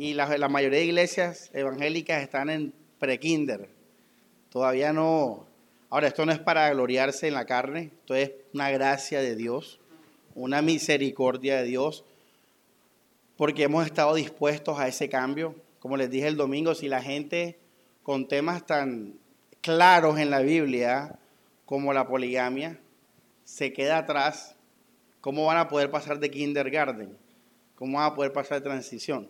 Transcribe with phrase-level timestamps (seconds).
[0.00, 3.68] y la, la mayoría de iglesias evangélicas están en pre-kinder.
[4.48, 5.44] Todavía no.
[5.90, 9.78] Ahora, esto no es para gloriarse en la carne, esto es una gracia de Dios,
[10.34, 12.06] una misericordia de Dios,
[13.36, 15.54] porque hemos estado dispuestos a ese cambio.
[15.80, 17.58] Como les dije el domingo, si la gente
[18.02, 19.18] con temas tan
[19.60, 21.18] claros en la Biblia
[21.66, 22.80] como la poligamia
[23.44, 24.56] se queda atrás,
[25.20, 27.18] ¿cómo van a poder pasar de kindergarten?
[27.74, 29.28] ¿Cómo van a poder pasar de transición?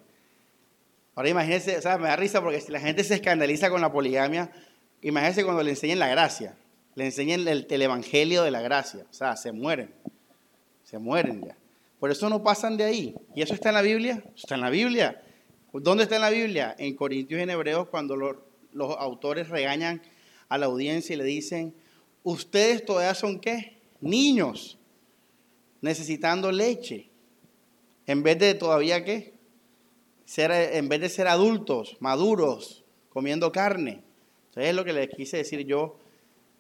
[1.20, 3.92] Ahora imagínense, o sea, me da risa porque si la gente se escandaliza con la
[3.92, 4.50] poligamia,
[5.02, 6.56] imagínense cuando le enseñen la gracia,
[6.94, 9.92] le enseñen el, el evangelio de la gracia, o sea, se mueren,
[10.82, 11.58] se mueren ya.
[11.98, 13.14] Por eso no pasan de ahí.
[13.34, 14.24] ¿Y eso está en la Biblia?
[14.34, 15.22] Está en la Biblia.
[15.74, 16.74] ¿Dónde está en la Biblia?
[16.78, 20.00] En Corintios y en Hebreos, cuando los autores regañan
[20.48, 21.74] a la audiencia y le dicen,
[22.22, 23.76] ustedes todavía son qué?
[24.00, 24.78] Niños,
[25.82, 27.10] necesitando leche.
[28.06, 29.38] En vez de todavía qué?
[30.30, 34.04] Ser, en vez de ser adultos, maduros, comiendo carne.
[34.46, 35.98] Entonces es lo que les quise decir yo,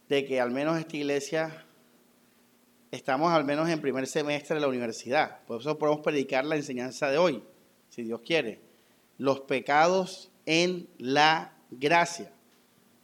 [0.08, 1.64] de que al menos esta iglesia
[2.90, 5.38] estamos al menos en primer semestre de la universidad.
[5.46, 7.44] Por eso podemos predicar la enseñanza de hoy,
[7.90, 8.58] si Dios quiere.
[9.18, 12.32] Los pecados en la gracia,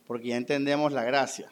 [0.04, 1.48] porque ya entendemos la gracia.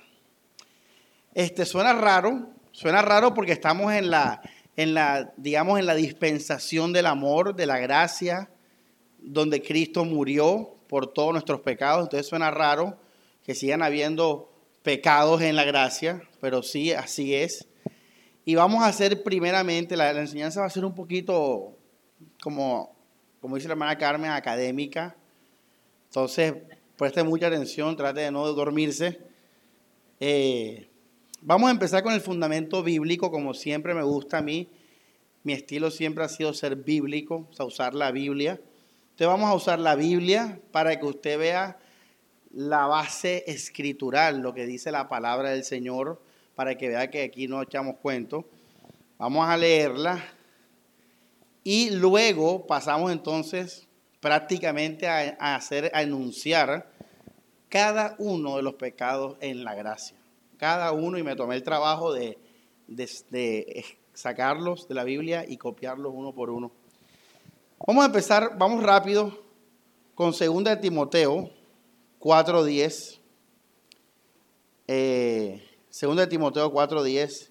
[1.34, 4.42] Este suena raro, suena raro porque estamos en la,
[4.74, 8.50] en la, digamos, en la dispensación del amor, de la gracia,
[9.24, 12.04] donde Cristo murió por todos nuestros pecados.
[12.04, 12.96] Entonces suena raro
[13.42, 14.50] que sigan habiendo
[14.82, 17.66] pecados en la gracia, pero sí, así es.
[18.44, 21.76] Y vamos a hacer primeramente, la, enseñanza va a ser un poquito,
[22.42, 22.94] como,
[23.40, 25.16] como dice la hermana Carmen, académica.
[26.08, 26.54] Entonces,
[26.98, 29.18] preste mucha atención, trate de no dormirse.
[30.20, 30.88] Eh,
[31.40, 34.68] vamos a empezar con el fundamento bíblico, como siempre me gusta a mí.
[35.42, 38.60] Mi estilo siempre ha sido ser bíblico, o sea, usar la Biblia.
[39.14, 41.78] Entonces vamos a usar la Biblia para que usted vea
[42.50, 46.20] la base escritural, lo que dice la palabra del Señor,
[46.56, 48.44] para que vea que aquí no echamos cuento.
[49.16, 50.20] Vamos a leerla
[51.62, 53.86] y luego pasamos entonces
[54.18, 56.90] prácticamente a, hacer, a enunciar
[57.68, 60.16] cada uno de los pecados en la gracia.
[60.56, 62.36] Cada uno, y me tomé el trabajo de,
[62.88, 66.72] de sacarlos de la Biblia y copiarlos uno por uno.
[67.86, 69.44] Vamos a empezar, vamos rápido
[70.14, 71.50] con 2 de Timoteo
[72.18, 73.20] 4.10.
[74.88, 75.62] Eh,
[76.00, 77.50] 2 de Timoteo 4.10.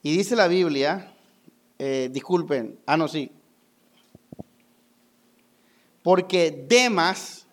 [0.00, 1.12] Y dice la Biblia,
[1.80, 3.32] eh, disculpen, ah, no, sí.
[6.04, 7.48] Porque Demas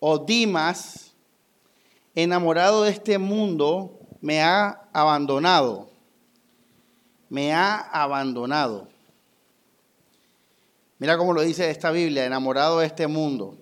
[0.00, 1.14] o Dimas,
[2.14, 5.90] enamorado de este mundo, me ha abandonado.
[7.28, 8.88] Me ha abandonado.
[10.98, 13.56] Mira cómo lo dice esta Biblia, enamorado de este mundo.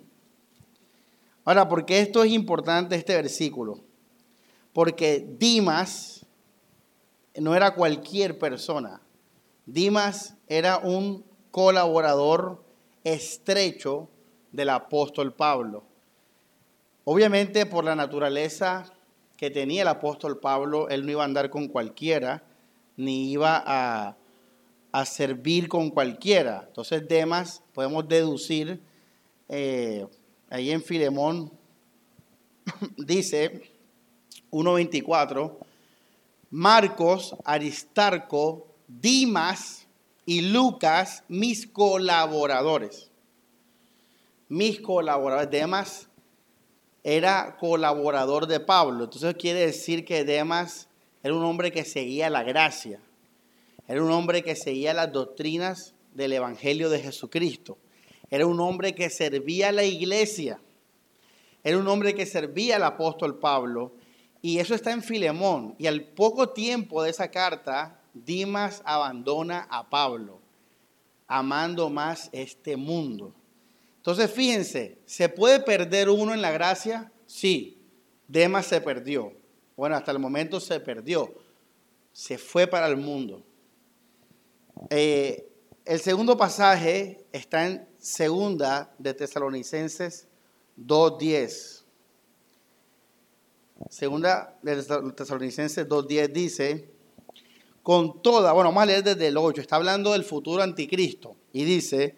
[1.45, 3.79] Ahora, ¿por qué esto es importante, este versículo?
[4.73, 6.25] Porque Dimas
[7.35, 9.01] no era cualquier persona.
[9.67, 12.63] Dimas era un colaborador
[13.03, 14.09] estrecho
[14.51, 15.83] del apóstol Pablo.
[17.03, 18.91] Obviamente por la naturaleza
[19.37, 22.43] que tenía el apóstol Pablo, él no iba a andar con cualquiera,
[22.95, 24.17] ni iba a
[24.99, 26.63] a servir con cualquiera.
[26.67, 28.81] Entonces, Demas, podemos deducir,
[29.47, 30.07] eh,
[30.49, 31.51] ahí en Filemón,
[32.97, 33.61] dice
[34.49, 35.55] 1.24,
[36.49, 39.85] Marcos, Aristarco, Dimas
[40.25, 43.11] y Lucas, mis colaboradores.
[44.49, 45.51] Mis colaboradores.
[45.51, 46.07] Demas
[47.03, 49.03] era colaborador de Pablo.
[49.03, 50.87] Entonces quiere decir que Demas
[51.21, 52.99] era un hombre que seguía la gracia.
[53.87, 57.77] Era un hombre que seguía las doctrinas del Evangelio de Jesucristo.
[58.29, 60.59] Era un hombre que servía a la iglesia.
[61.63, 63.93] Era un hombre que servía al apóstol Pablo.
[64.41, 65.75] Y eso está en Filemón.
[65.77, 70.39] Y al poco tiempo de esa carta, Dimas abandona a Pablo,
[71.27, 73.33] amando más este mundo.
[73.97, 77.11] Entonces, fíjense, ¿se puede perder uno en la gracia?
[77.25, 77.77] Sí,
[78.27, 79.33] Demas se perdió.
[79.75, 81.33] Bueno, hasta el momento se perdió.
[82.11, 83.43] Se fue para el mundo.
[84.89, 85.49] Eh,
[85.85, 90.27] el segundo pasaje está en segunda de Tesalonicenses
[90.77, 91.83] 2.10.
[93.89, 94.83] Segunda de
[95.13, 96.91] Tesalonicenses 2.10 dice,
[97.83, 101.63] con toda, bueno, vamos a leer desde el 8, está hablando del futuro anticristo y
[101.63, 102.17] dice,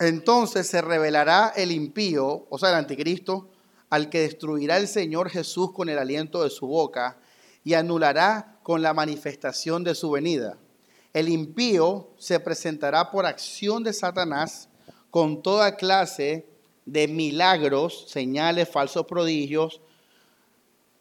[0.00, 3.48] entonces se revelará el impío, o sea, el anticristo,
[3.90, 7.18] al que destruirá el Señor Jesús con el aliento de su boca
[7.64, 10.58] y anulará con la manifestación de su venida
[11.18, 14.68] el impío se presentará por acción de Satanás
[15.10, 16.46] con toda clase
[16.84, 19.80] de milagros, señales, falsos prodigios.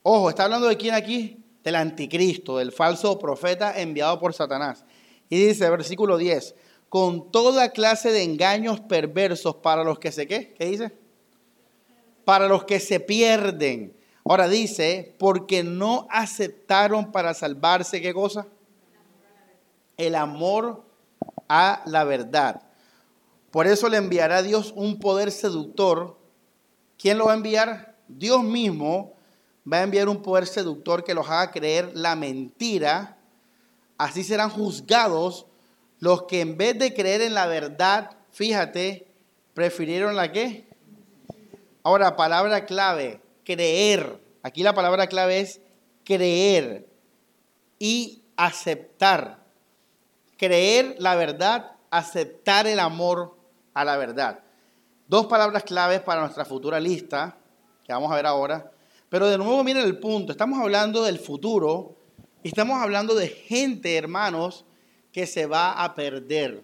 [0.01, 1.43] Ojo, está hablando de quién aquí?
[1.63, 4.85] Del anticristo, del falso profeta enviado por Satanás.
[5.29, 6.55] Y dice, versículo 10,
[6.89, 10.55] con toda clase de engaños perversos para los que se, ¿qué?
[10.57, 10.93] ¿Qué dice?
[12.25, 13.95] Para los que se pierden.
[14.25, 18.47] Ahora dice, porque no aceptaron para salvarse, ¿qué cosa?
[19.97, 20.83] El amor
[21.49, 22.61] a la verdad.
[23.51, 26.17] Por eso le enviará Dios un poder seductor.
[26.97, 27.95] ¿Quién lo va a enviar?
[28.07, 29.13] Dios mismo
[29.71, 33.17] va a enviar un poder seductor que los haga creer la mentira.
[33.97, 35.47] Así serán juzgados
[35.99, 39.07] los que en vez de creer en la verdad, fíjate,
[39.53, 40.67] prefirieron la qué.
[41.83, 44.21] Ahora, palabra clave, creer.
[44.43, 45.61] Aquí la palabra clave es
[46.03, 46.87] creer
[47.79, 49.46] y aceptar.
[50.37, 53.35] Creer la verdad, aceptar el amor
[53.73, 54.39] a la verdad.
[55.07, 57.37] Dos palabras claves para nuestra futura lista,
[57.83, 58.71] que vamos a ver ahora.
[59.09, 61.95] Pero de nuevo miren el punto, estamos hablando del futuro
[62.43, 64.65] y estamos hablando de gente, hermanos,
[65.11, 66.63] que se va a perder.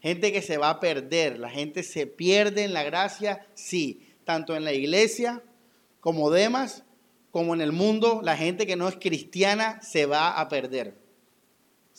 [0.00, 1.38] Gente que se va a perder.
[1.38, 5.42] La gente se pierde en la gracia, sí, tanto en la iglesia
[6.00, 6.84] como demás,
[7.30, 8.20] como en el mundo.
[8.22, 10.99] La gente que no es cristiana se va a perder.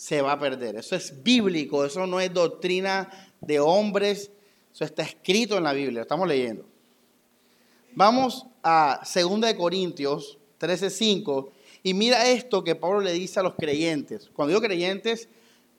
[0.02, 0.78] Se va a perder.
[0.78, 3.08] Eso es bíblico, eso no es doctrina
[3.40, 4.32] de hombres.
[4.74, 6.66] Eso está escrito en la Biblia, estamos leyendo.
[7.94, 11.52] Vamos a 2 Corintios 13:5
[11.84, 14.32] y mira esto que Pablo le dice a los creyentes.
[14.34, 15.30] Cuando digo creyentes,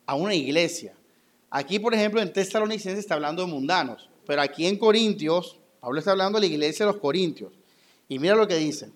[0.07, 0.95] a una iglesia.
[1.51, 6.13] Aquí, por ejemplo, en Tesalonicenses está hablando de mundanos, pero aquí en Corintios, Pablo está
[6.13, 7.53] hablando de la iglesia de los Corintios.
[8.09, 8.93] Y mira lo que dice.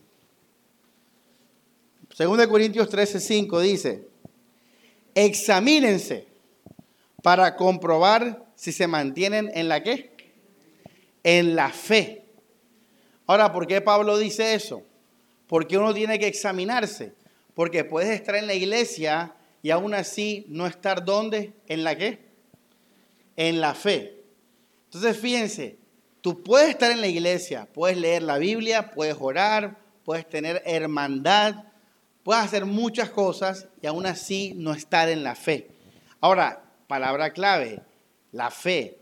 [2.14, 4.06] Según de Corintios 13:5 dice,
[5.16, 6.28] examínense
[7.22, 10.14] para comprobar si se mantienen en la qué?
[11.24, 12.26] En la fe.
[13.26, 14.82] Ahora, ¿por qué Pablo dice eso?
[15.48, 17.14] Porque uno tiene que examinarse.
[17.54, 21.54] Porque puedes estar en la iglesia y aún así no estar donde?
[21.66, 22.20] ¿En la qué?
[23.36, 24.22] En la fe.
[24.84, 25.78] Entonces, fíjense,
[26.20, 31.64] tú puedes estar en la iglesia, puedes leer la Biblia, puedes orar, puedes tener hermandad,
[32.26, 35.70] puedes hacer muchas cosas y aún así no estar en la fe.
[36.20, 37.84] Ahora, palabra clave,
[38.32, 38.98] la fe.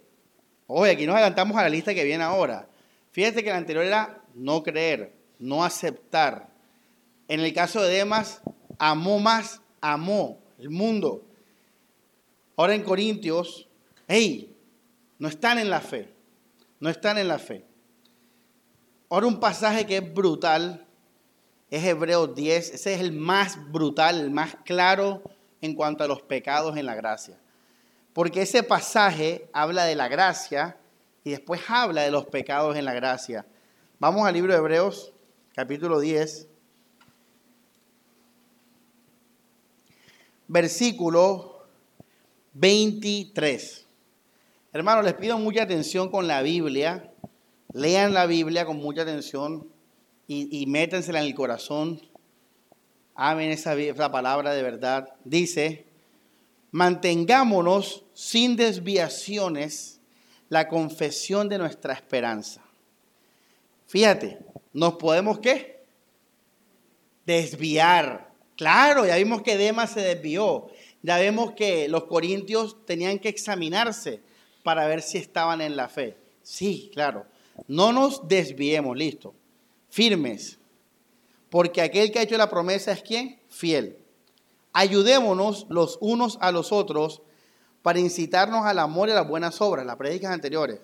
[0.66, 2.68] Oye, aquí nos adelantamos a la lista que viene ahora.
[3.12, 6.50] Fíjate que la anterior era no creer, no aceptar.
[7.26, 8.42] En el caso de Demas,
[8.78, 11.24] amó más, amó, el mundo.
[12.58, 13.70] Ahora en Corintios,
[14.06, 14.54] hey,
[15.18, 16.12] no están en la fe,
[16.78, 17.64] no están en la fe.
[19.08, 20.83] Ahora un pasaje que es brutal
[21.76, 25.22] es Hebreos 10, ese es el más brutal, el más claro
[25.60, 27.38] en cuanto a los pecados en la gracia.
[28.12, 30.78] Porque ese pasaje habla de la gracia
[31.24, 33.46] y después habla de los pecados en la gracia.
[33.98, 35.12] Vamos al libro de Hebreos,
[35.54, 36.48] capítulo 10.
[40.46, 41.66] versículo
[42.52, 43.86] 23.
[44.72, 47.12] Hermanos, les pido mucha atención con la Biblia.
[47.72, 49.73] Lean la Biblia con mucha atención
[50.26, 52.00] y, y métensela en el corazón.
[53.14, 55.14] Amen esa, esa palabra de verdad.
[55.24, 55.86] Dice,
[56.70, 60.00] mantengámonos sin desviaciones
[60.48, 62.62] la confesión de nuestra esperanza.
[63.86, 64.38] Fíjate,
[64.72, 65.84] nos podemos qué?
[67.24, 70.69] Desviar Claro, ya vimos que Demas se desvió.
[71.02, 74.20] Ya vemos que los corintios tenían que examinarse
[74.62, 76.16] para ver si estaban en la fe.
[76.43, 77.26] Sí, claro.
[77.69, 79.34] No nos desviemos, listo.
[79.94, 80.58] Firmes.
[81.51, 83.39] Porque aquel que ha hecho la promesa es quién?
[83.48, 83.96] Fiel.
[84.72, 87.22] Ayudémonos los unos a los otros
[87.81, 90.81] para incitarnos al amor y a las buenas obras, las predicas anteriores.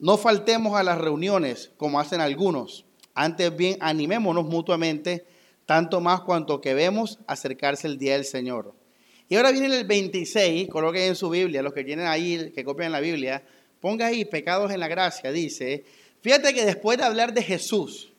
[0.00, 2.86] No faltemos a las reuniones como hacen algunos.
[3.14, 5.24] Antes bien, animémonos mutuamente
[5.64, 8.74] tanto más cuanto que vemos acercarse el día del Señor.
[9.28, 12.90] Y ahora viene el 26, coloquen en su Biblia, los que tienen ahí, que copian
[12.90, 13.44] la Biblia,
[13.80, 15.84] ponga ahí pecados en la gracia, dice,
[16.26, 18.12] fíjate que después de hablar de Jesús,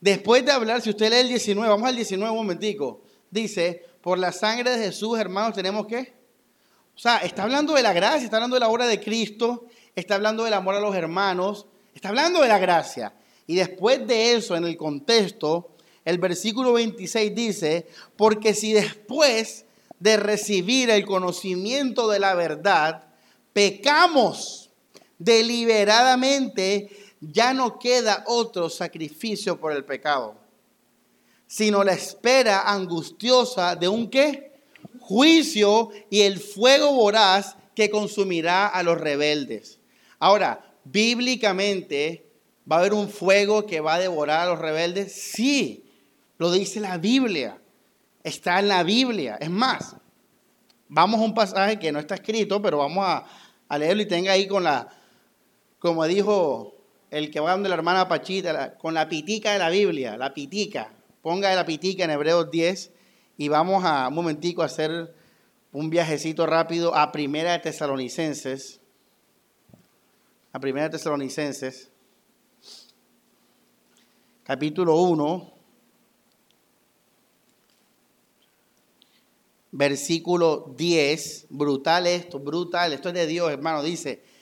[0.00, 4.18] después de hablar, si usted lee el 19, vamos al 19 un momentico, dice, por
[4.18, 6.14] la sangre de Jesús, hermanos, tenemos que,
[6.96, 10.16] o sea, está hablando de la gracia, está hablando de la obra de Cristo, está
[10.16, 13.14] hablando del amor a los hermanos, está hablando de la gracia.
[13.46, 19.64] Y después de eso, en el contexto, el versículo 26 dice, porque si después
[20.00, 23.04] de recibir el conocimiento de la verdad,
[23.52, 24.70] pecamos
[25.18, 30.36] deliberadamente, ya no queda otro sacrificio por el pecado,
[31.46, 34.52] sino la espera angustiosa de un qué?
[35.00, 39.78] Juicio y el fuego voraz que consumirá a los rebeldes.
[40.18, 42.26] Ahora, bíblicamente,
[42.70, 45.12] ¿va a haber un fuego que va a devorar a los rebeldes?
[45.12, 45.84] Sí,
[46.38, 47.60] lo dice la Biblia.
[48.22, 49.36] Está en la Biblia.
[49.40, 49.96] Es más,
[50.88, 53.26] vamos a un pasaje que no está escrito, pero vamos a,
[53.68, 54.88] a leerlo y tenga ahí con la,
[55.78, 56.73] como dijo
[57.14, 60.92] el que va donde la hermana Pachita, con la pitica de la Biblia, la pitica.
[61.22, 62.90] Ponga la pitica en Hebreos 10
[63.36, 65.14] y vamos a un momentico a hacer
[65.70, 68.80] un viajecito rápido a Primera de Tesalonicenses.
[70.52, 71.92] A Primera de Tesalonicenses,
[74.42, 75.52] capítulo 1,
[79.70, 81.46] versículo 10.
[81.50, 82.92] Brutal esto, brutal.
[82.92, 83.84] Esto es de Dios, hermano.
[83.84, 84.33] Dice,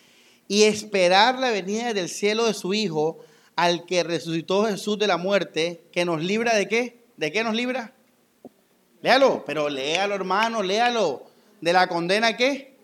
[0.52, 3.21] y esperar la venida del cielo de su Hijo,
[3.56, 6.99] al que resucitó Jesús de la muerte, que nos libra de qué?
[7.16, 7.94] ¿De qué nos libra?
[9.00, 11.23] Léalo, pero léalo, hermano, léalo.
[11.62, 12.76] ¿De la condena qué?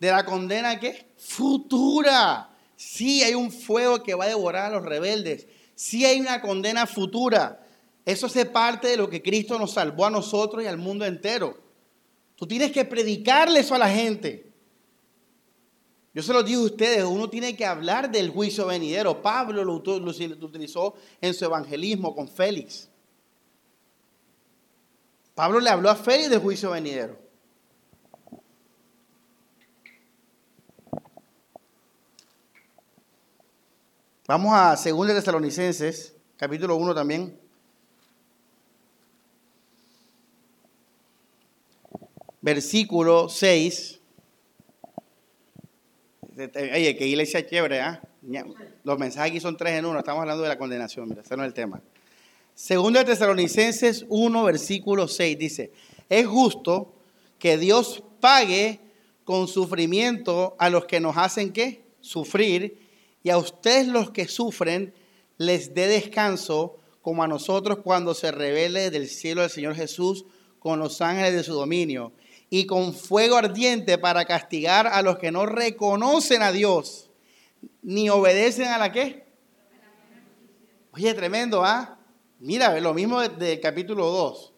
[0.00, 1.06] ¿De la condena qué?
[1.16, 2.50] Futura.
[2.74, 5.46] Sí hay un fuego que va a devorar a los rebeldes.
[5.76, 7.64] Sí hay una condena futura.
[8.06, 11.62] Eso hace parte de lo que Cristo nos salvó a nosotros y al mundo entero.
[12.34, 14.47] Tú tienes que predicarle eso a la gente.
[16.18, 19.22] Yo se lo digo a ustedes, uno tiene que hablar del juicio venidero.
[19.22, 22.88] Pablo lo, utilizó en su evangelismo con Félix.
[25.36, 27.16] Pablo le habló a Félix del juicio venidero.
[34.26, 37.40] Vamos a 2 Tesalonicenses, capítulo 1 también.
[42.40, 43.97] Versículo 6.
[46.38, 48.00] Oye, qué iglesia chévere, ¿ah?
[48.84, 51.42] Los mensajes aquí son tres en uno, estamos hablando de la condenación, mira, ese no
[51.42, 51.82] es el tema.
[52.54, 55.72] Segundo de Tesalonicenses 1, versículo 6 dice,
[56.08, 56.94] es justo
[57.40, 58.78] que Dios pague
[59.24, 61.82] con sufrimiento a los que nos hacen qué?
[62.00, 62.78] Sufrir,
[63.24, 64.94] y a ustedes los que sufren
[65.38, 70.24] les dé descanso como a nosotros cuando se revele del cielo del Señor Jesús
[70.60, 72.12] con los ángeles de su dominio
[72.50, 77.10] y con fuego ardiente para castigar a los que no reconocen a Dios
[77.82, 79.26] ni obedecen a la qué.
[80.92, 81.98] Oye, tremendo, ¿ah?
[82.40, 84.52] Mira, lo mismo del capítulo 2.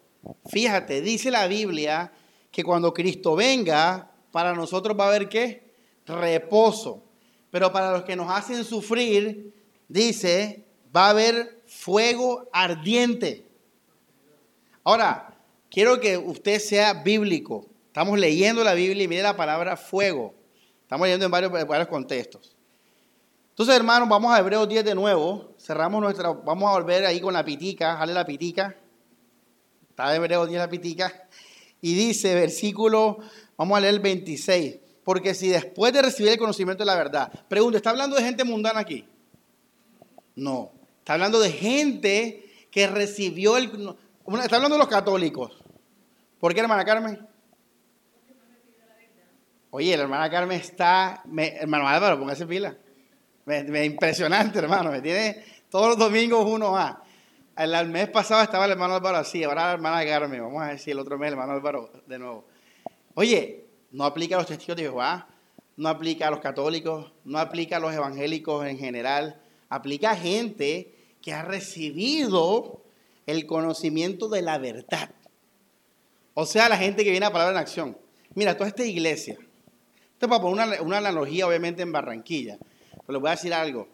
[0.51, 2.13] Fíjate, dice la Biblia
[2.51, 5.73] que cuando Cristo venga, para nosotros va a haber qué?
[6.07, 7.03] Reposo.
[7.51, 9.55] Pero para los que nos hacen sufrir,
[9.89, 13.47] dice, va a haber fuego ardiente.
[14.85, 15.37] Ahora,
[15.71, 17.70] quiero que usted sea bíblico.
[17.91, 20.33] Estamos leyendo la Biblia y mire la palabra fuego.
[20.83, 22.57] Estamos leyendo en varios, contextos.
[23.49, 25.57] Entonces, hermanos, vamos a Hebreos 10 de nuevo.
[25.59, 26.31] Cerramos nuestra.
[26.31, 27.97] Vamos a volver ahí con la pitica.
[27.97, 28.77] Dale la pitica.
[29.89, 31.29] Está Hebreos 10 la pitica.
[31.81, 33.19] Y dice, versículo,
[33.57, 34.77] vamos a leer el 26.
[35.03, 38.45] Porque si después de recibir el conocimiento de la verdad, pregunto, ¿está hablando de gente
[38.45, 39.05] mundana aquí?
[40.37, 40.71] No.
[41.01, 43.97] Está hablando de gente que recibió el.
[44.45, 45.51] Está hablando de los católicos.
[46.39, 47.30] ¿Por qué, hermana Carmen?
[49.73, 51.23] Oye, la hermana Carmen está,
[51.61, 52.77] hermano Álvaro, póngase pila.
[53.45, 54.91] Me, impresionante, hermano.
[54.91, 56.97] Me tiene todos los domingos uno más.
[57.57, 60.43] El, mes pasado estaba el hermano Álvaro así, ahora la hermana Carmen.
[60.43, 62.45] Vamos a decir el otro mes el hermano Álvaro de nuevo.
[63.15, 65.29] Oye, no aplica a los testigos de Jehová,
[65.77, 69.41] no aplica a los católicos, no aplica a los evangélicos en general.
[69.69, 72.83] Aplica a gente que ha recibido
[73.27, 75.11] el conocimiento de la verdad.
[76.35, 77.99] O sea, la gente que viene a palabra en acción.
[78.35, 79.39] Mira, toda esta iglesia,
[80.21, 82.59] esto para poner una, analogía, obviamente, en Barranquilla.
[82.91, 83.89] Pero les voy a decir algo.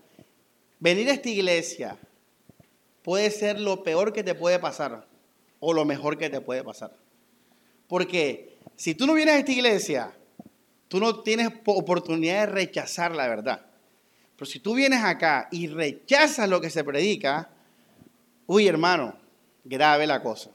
[0.80, 1.96] Venir a esta iglesia
[3.04, 5.06] puede ser lo peor que te puede pasar
[5.60, 6.96] o lo mejor que te puede pasar.
[7.86, 10.16] Porque si tú no vienes a esta iglesia,
[10.88, 13.64] tú no tienes oportunidad de rechazar la verdad.
[14.34, 17.50] Pero si tú vienes acá y rechazas lo que se predica,
[18.46, 19.16] uy hermano,
[19.62, 20.50] grave la cosa.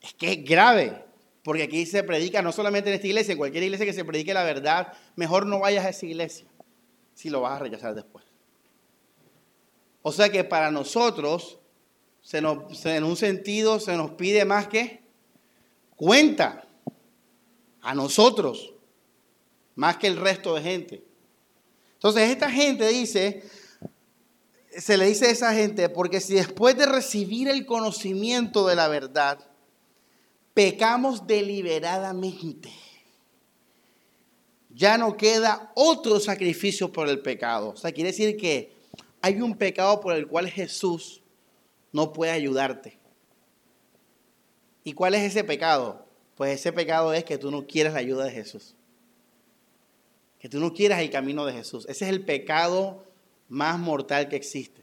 [0.00, 1.11] Es que es grave.
[1.42, 4.32] Porque aquí se predica no solamente en esta iglesia, en cualquier iglesia que se predique
[4.32, 6.46] la verdad, mejor no vayas a esa iglesia
[7.14, 8.24] si lo vas a rechazar después.
[10.02, 11.58] O sea que para nosotros,
[12.32, 15.02] en un sentido, se nos pide más que
[15.96, 16.64] cuenta
[17.80, 18.74] a nosotros,
[19.74, 21.04] más que el resto de gente.
[21.94, 23.44] Entonces esta gente dice,
[24.76, 28.88] se le dice a esa gente, porque si después de recibir el conocimiento de la
[28.88, 29.38] verdad,
[30.54, 32.70] pecamos deliberadamente.
[34.70, 37.70] Ya no queda otro sacrificio por el pecado.
[37.70, 38.72] O sea, quiere decir que
[39.20, 41.22] hay un pecado por el cual Jesús
[41.92, 42.98] no puede ayudarte.
[44.84, 46.06] ¿Y cuál es ese pecado?
[46.34, 48.74] Pues ese pecado es que tú no quieres la ayuda de Jesús.
[50.38, 51.86] que tú no quieras el camino de Jesús.
[51.88, 53.04] Ese es el pecado
[53.48, 54.82] más mortal que existe.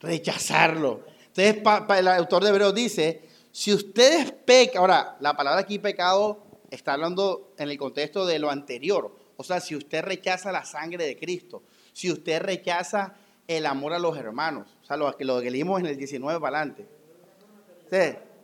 [0.00, 1.04] Rechazarlo.
[1.26, 1.62] Entonces,
[1.98, 3.20] el autor de Hebreos dice,
[3.52, 8.50] si ustedes pecan, ahora, la palabra aquí pecado está hablando en el contexto de lo
[8.50, 9.16] anterior.
[9.36, 13.14] O sea, si usted rechaza la sangre de Cristo, si usted rechaza
[13.48, 16.40] el amor a los hermanos, o sea, lo que, lo que leímos en el 19
[16.40, 16.86] para adelante.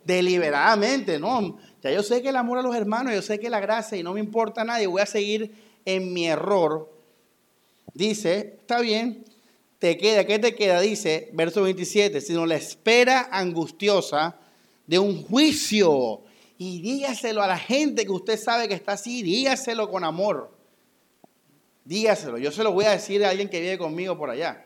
[0.03, 1.57] deliberadamente, ¿no?
[1.81, 4.03] Ya yo sé que el amor a los hermanos, yo sé que la gracia y
[4.03, 5.53] no me importa nadie, voy a seguir
[5.85, 6.91] en mi error.
[7.93, 9.23] Dice, está bien,
[9.79, 10.81] te queda, ¿qué te queda?
[10.81, 14.37] Dice, verso 27, sino la espera angustiosa
[14.87, 16.21] de un juicio.
[16.57, 20.57] Y dígaselo a la gente que usted sabe que está así, dígaselo con amor.
[21.85, 22.37] Dígaselo.
[22.37, 24.65] Yo se lo voy a decir a alguien que vive conmigo por allá.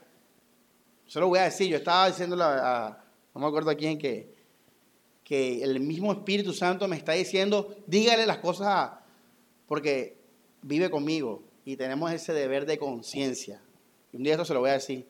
[1.08, 1.68] Se lo voy a decir.
[1.68, 3.04] Yo estaba diciéndole a,
[3.36, 4.34] no me acuerdo a quién, que,
[5.24, 8.92] que el mismo Espíritu Santo me está diciendo, dígale las cosas,
[9.68, 10.18] porque
[10.62, 13.62] vive conmigo y tenemos ese deber de conciencia.
[14.14, 15.08] Un día esto se lo voy a decir.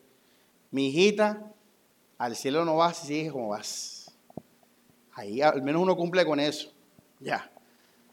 [0.71, 1.51] Mi hijita,
[2.17, 4.00] al cielo no vas si sigues como vas.
[5.13, 6.71] Ahí al menos uno cumple con eso.
[7.19, 7.51] Ya.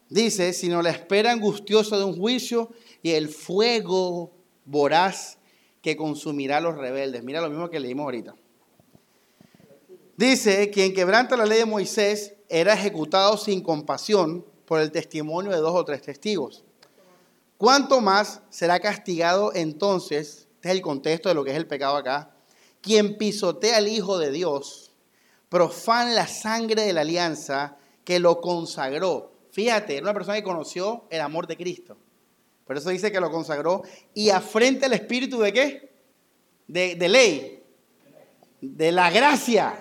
[0.09, 4.31] Dice, sino la espera angustiosa de un juicio y el fuego
[4.65, 5.37] voraz
[5.81, 7.23] que consumirá a los rebeldes.
[7.23, 8.35] Mira lo mismo que leímos ahorita.
[10.17, 15.57] Dice, quien quebranta la ley de Moisés era ejecutado sin compasión por el testimonio de
[15.57, 16.63] dos o tres testigos.
[17.57, 21.95] ¿Cuánto más será castigado entonces, este es el contexto de lo que es el pecado
[21.95, 22.35] acá,
[22.81, 24.88] quien pisotea al Hijo de Dios,
[25.49, 29.33] profana la sangre de la alianza que lo consagró?
[29.51, 31.97] Fíjate, era una persona que conoció el amor de Cristo.
[32.65, 33.81] Por eso dice que lo consagró
[34.13, 35.91] y afrenta el espíritu de qué?
[36.67, 37.63] De, de ley,
[38.61, 39.79] de la gracia.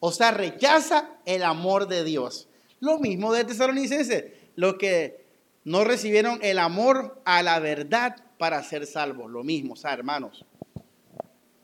[0.00, 2.48] O sea, rechaza el amor de Dios.
[2.80, 5.24] Lo mismo de Tesalonicenses, los que
[5.64, 9.30] no recibieron el amor a la verdad para ser salvos.
[9.30, 10.44] Lo mismo, o sea, hermanos.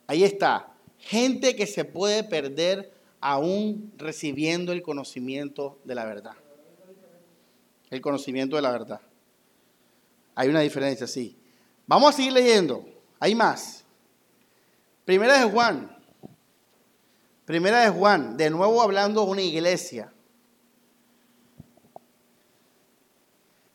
[0.06, 0.72] Ahí está.
[0.98, 6.34] Gente que se puede perder aún recibiendo el conocimiento de la verdad.
[7.90, 9.00] El conocimiento de la verdad.
[10.34, 11.36] Hay una diferencia, sí.
[11.86, 12.84] Vamos a seguir leyendo.
[13.18, 13.84] Hay más.
[15.04, 15.96] Primera de Juan.
[17.44, 18.36] Primera de Juan.
[18.36, 20.12] De nuevo hablando de una iglesia.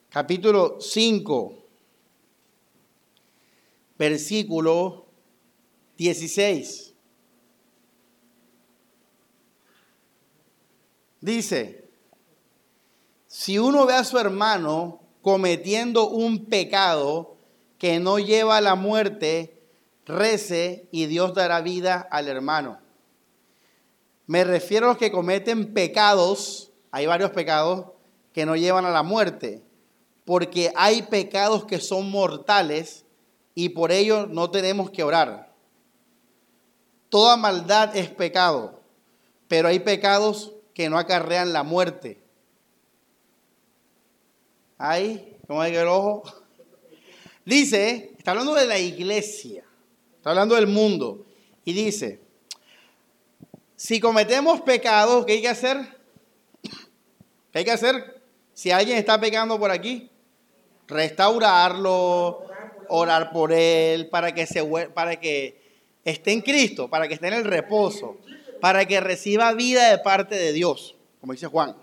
[0.10, 1.58] Capítulo 5.
[3.98, 5.06] Versículo
[5.98, 6.91] 16.
[11.22, 11.88] Dice,
[13.28, 17.38] si uno ve a su hermano cometiendo un pecado
[17.78, 19.62] que no lleva a la muerte,
[20.06, 22.80] rece y Dios dará vida al hermano.
[24.26, 27.88] Me refiero a los que cometen pecados, hay varios pecados
[28.34, 29.64] que no llevan a la muerte,
[30.26, 33.06] porque hay pecados que son mortales
[33.54, 35.54] y por ello no tenemos que orar.
[37.10, 38.82] Toda maldad es pecado,
[39.48, 42.18] pero hay pecados que no acarrean la muerte.
[44.78, 46.24] Ahí, como hay el ojo.
[47.46, 49.64] Dice, está hablando de la iglesia,
[50.18, 51.26] está hablando del mundo.
[51.66, 52.20] Y dice,
[53.76, 55.78] si cometemos pecados, ¿qué hay que hacer?
[57.52, 58.22] ¿Qué hay que hacer?
[58.54, 60.10] Si alguien está pecando por aquí,
[60.88, 62.46] restaurarlo,
[62.90, 64.64] orar por él, para que, se,
[64.94, 65.62] para que
[66.04, 68.18] esté en Cristo, para que esté en el reposo,
[68.62, 71.76] para que reciba vida de parte de Dios, como dice Juan.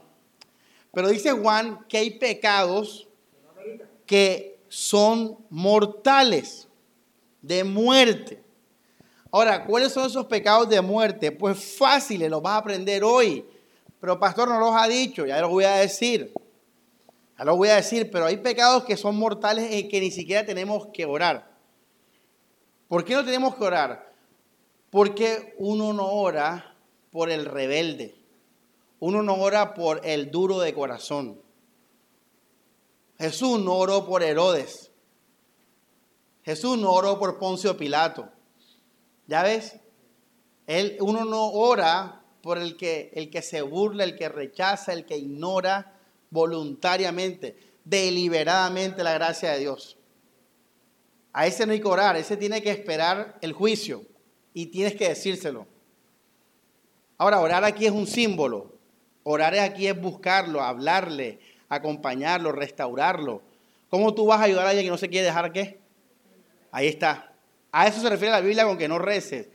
[0.93, 3.09] Pero dice Juan que hay pecados
[4.07, 6.69] que son mortales,
[7.43, 8.43] de muerte.
[9.31, 11.33] Ahora, ¿cuáles son esos pecados de muerte?
[11.33, 13.45] Pues fáciles, los vas a aprender hoy.
[14.01, 16.33] Pero pastor no los ha dicho, ya los voy a decir.
[17.39, 20.47] Ya los voy a decir, pero hay pecados que son mortales y que ni siquiera
[20.47, 21.51] tenemos que orar.
[22.89, 24.13] ¿Por qué no tenemos que orar?
[24.91, 26.68] Porque uno no ora
[27.11, 28.15] por el rebelde.
[29.01, 31.41] Uno no ora por el duro de corazón.
[33.19, 34.91] Jesús no oró por Herodes.
[36.43, 38.31] Jesús no oró por Poncio Pilato.
[39.27, 39.77] ¿Ya ves?
[40.67, 45.05] Él, uno no ora por el que, el que se burla, el que rechaza, el
[45.05, 45.99] que ignora
[46.31, 49.97] voluntariamente, deliberadamente la gracia de Dios.
[51.33, 54.03] A ese no hay que orar, ese tiene que esperar el juicio
[54.55, 55.67] y tienes que decírselo.
[57.19, 58.73] Ahora, orar aquí es un símbolo.
[59.25, 63.43] Orar aquí es buscarlo, hablarle, acompañarlo, restaurarlo.
[63.91, 65.81] ¿Cómo tú vas a ayudar a alguien que no se quiere dejar qué?
[66.71, 67.33] Ahí está.
[67.73, 69.49] A eso se refiere la Biblia con que no reces.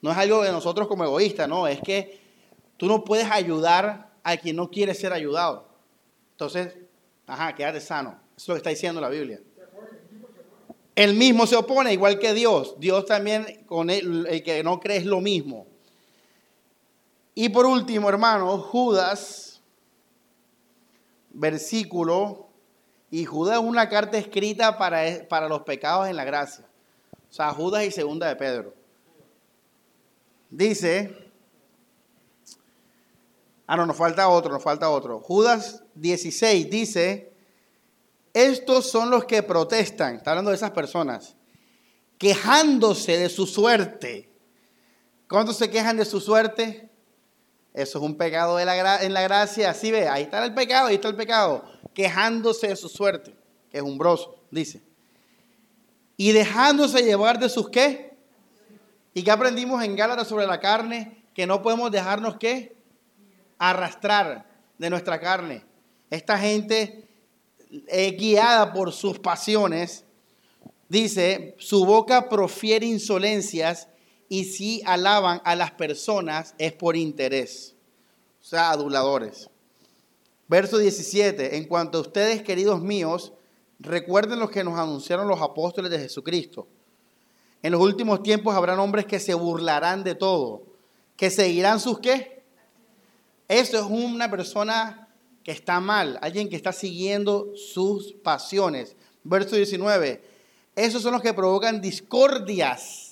[0.00, 1.68] No es algo de nosotros como egoístas, no.
[1.68, 2.18] Es que
[2.76, 5.68] tú no puedes ayudar a quien no quiere ser ayudado.
[6.32, 6.74] Entonces,
[7.26, 8.18] ajá, quédate sano.
[8.36, 9.40] Eso es lo que está diciendo la Biblia.
[10.94, 12.74] Él mismo se opone, igual que Dios.
[12.78, 15.66] Dios también, con él, el que no cree es lo mismo.
[17.40, 19.62] Y por último, hermano, Judas,
[21.30, 22.50] versículo,
[23.10, 26.66] y Judas es una carta escrita para, para los pecados en la gracia.
[27.30, 28.74] O sea, Judas y segunda de Pedro.
[30.50, 31.32] Dice,
[33.66, 35.18] ah, no, nos falta otro, nos falta otro.
[35.20, 37.32] Judas 16 dice,
[38.34, 41.36] estos son los que protestan, está hablando de esas personas,
[42.18, 44.30] quejándose de su suerte.
[45.26, 46.89] ¿Cuántos se quejan de su suerte?
[47.72, 49.70] Eso es un pecado en la gracia.
[49.70, 51.64] Así ve, ahí está el pecado, ahí está el pecado.
[51.94, 53.34] Quejándose de su suerte,
[53.70, 54.82] que es umbroso, dice.
[56.16, 58.16] Y dejándose llevar de sus qué.
[59.14, 61.24] ¿Y qué aprendimos en Gálatas sobre la carne?
[61.34, 62.76] Que no podemos dejarnos qué?
[63.58, 64.46] Arrastrar
[64.78, 65.64] de nuestra carne.
[66.10, 67.08] Esta gente
[68.18, 70.04] guiada por sus pasiones,
[70.88, 73.88] dice, su boca profiere insolencias
[74.32, 77.74] y si alaban a las personas es por interés,
[78.40, 79.50] o sea, aduladores.
[80.46, 83.32] Verso 17, en cuanto a ustedes, queridos míos,
[83.80, 86.68] recuerden lo que nos anunciaron los apóstoles de Jesucristo.
[87.60, 90.62] En los últimos tiempos habrán hombres que se burlarán de todo,
[91.16, 92.44] que seguirán sus qué.
[93.48, 95.08] Eso es una persona
[95.42, 98.94] que está mal, alguien que está siguiendo sus pasiones.
[99.24, 100.22] Verso 19,
[100.76, 103.09] esos son los que provocan discordias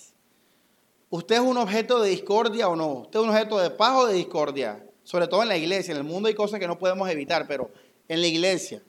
[1.10, 2.88] ¿Usted es un objeto de discordia o no?
[2.88, 4.84] ¿Usted es un objeto de paz o de discordia?
[5.04, 5.92] Sobre todo en la iglesia.
[5.92, 7.70] En el mundo hay cosas que no podemos evitar, pero
[8.08, 8.82] en la iglesia.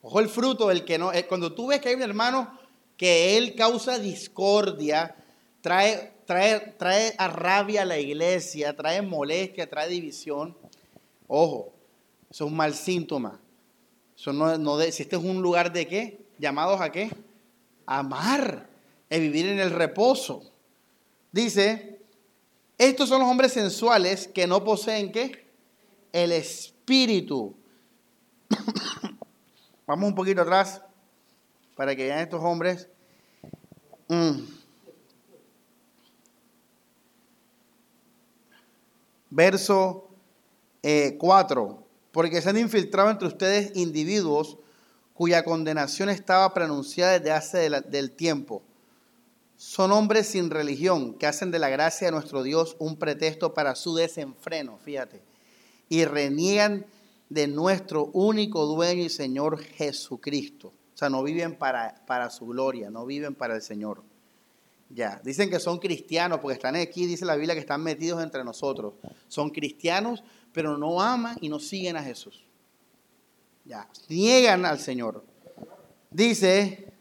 [0.00, 1.12] Ojo el fruto del que no.
[1.12, 2.58] Eh, cuando tú ves que hay un hermano
[2.96, 5.14] que él causa discordia,
[5.60, 10.56] trae, trae, trae a rabia a la iglesia, trae molestia, trae división.
[11.28, 11.72] Ojo,
[12.28, 13.40] eso es un mal síntoma.
[14.16, 16.26] Eso no, no de, si este es un lugar de qué?
[16.38, 17.10] ¿Llamados a qué?
[17.86, 18.68] Amar,
[19.08, 20.51] a vivir en el reposo.
[21.32, 21.98] Dice,
[22.76, 25.50] estos son los hombres sensuales que no poseen qué?
[26.12, 27.54] El espíritu.
[29.86, 30.82] Vamos un poquito atrás
[31.74, 32.86] para que vean estos hombres.
[34.08, 34.42] Mm.
[39.30, 40.10] Verso
[40.82, 40.82] 4.
[40.82, 44.58] Eh, Porque se han infiltrado entre ustedes individuos
[45.14, 48.62] cuya condenación estaba pronunciada desde hace del tiempo
[49.62, 53.76] son hombres sin religión que hacen de la gracia de nuestro Dios un pretexto para
[53.76, 55.22] su desenfreno, fíjate,
[55.88, 56.84] y reniegan
[57.28, 60.72] de nuestro único dueño y Señor Jesucristo.
[60.94, 64.02] O sea, no viven para, para su gloria, no viven para el Señor.
[64.90, 68.42] Ya, dicen que son cristianos porque están aquí, dice la Biblia, que están metidos entre
[68.42, 68.94] nosotros.
[69.28, 72.44] Son cristianos, pero no aman y no siguen a Jesús.
[73.64, 75.24] Ya, niegan al Señor.
[76.10, 76.91] Dice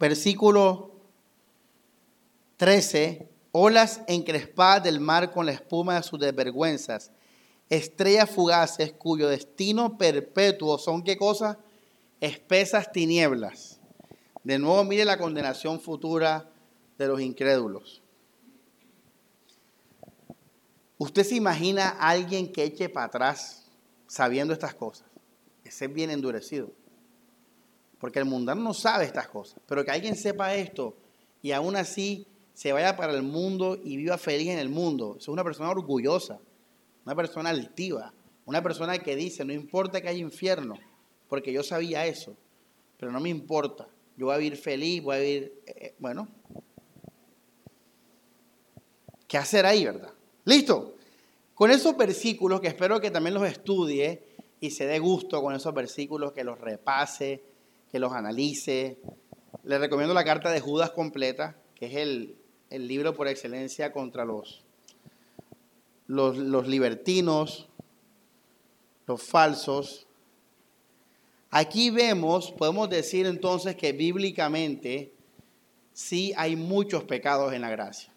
[0.00, 0.90] versículo
[2.56, 7.12] 13, olas encrespadas del mar con la espuma de sus desvergüenzas,
[7.68, 11.58] estrellas fugaces cuyo destino perpetuo son qué cosa?
[12.20, 13.78] Espesas tinieblas.
[14.42, 16.50] De nuevo mire la condenación futura
[16.96, 18.02] de los incrédulos.
[20.96, 23.70] ¿Usted se imagina a alguien que eche para atrás
[24.06, 25.06] sabiendo estas cosas?
[25.64, 26.79] Ese es bien endurecido
[28.00, 30.96] porque el mundano no sabe estas cosas, pero que alguien sepa esto
[31.42, 35.16] y aún así se vaya para el mundo y viva feliz en el mundo.
[35.18, 36.40] es una persona orgullosa,
[37.04, 38.12] una persona altiva,
[38.46, 40.78] una persona que dice, no importa que haya infierno,
[41.28, 42.36] porque yo sabía eso,
[42.98, 43.86] pero no me importa,
[44.16, 46.26] yo voy a vivir feliz, voy a vivir, eh, eh, bueno,
[49.28, 50.12] ¿qué hacer ahí, verdad?
[50.44, 50.96] Listo.
[51.54, 54.24] Con esos versículos que espero que también los estudie
[54.60, 57.42] y se dé gusto con esos versículos, que los repase,
[57.90, 58.98] que los analice.
[59.64, 62.36] Le recomiendo la carta de Judas completa, que es el,
[62.70, 64.62] libro por excelencia contra los,
[66.06, 67.68] los, los libertinos,
[69.06, 70.06] los falsos.
[71.50, 75.12] Aquí vemos, podemos decir entonces que bíblicamente
[75.92, 78.12] sí hay muchos pecados en la gracia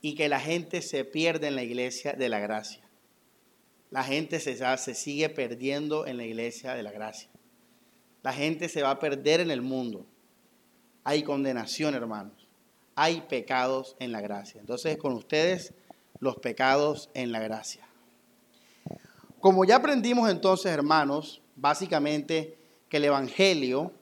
[0.00, 2.82] y que la gente se pierde en la iglesia de la gracia.
[3.90, 7.28] La gente se, se sigue perdiendo en la iglesia de la gracia.
[8.24, 10.06] La gente se va a perder en el mundo.
[11.04, 12.48] Hay condenación, hermanos.
[12.96, 14.60] Hay pecados en la gracia.
[14.60, 15.74] Entonces, con ustedes,
[16.20, 17.86] los pecados en la gracia.
[19.40, 22.56] Como ya aprendimos entonces, hermanos, básicamente
[22.88, 23.92] que el Evangelio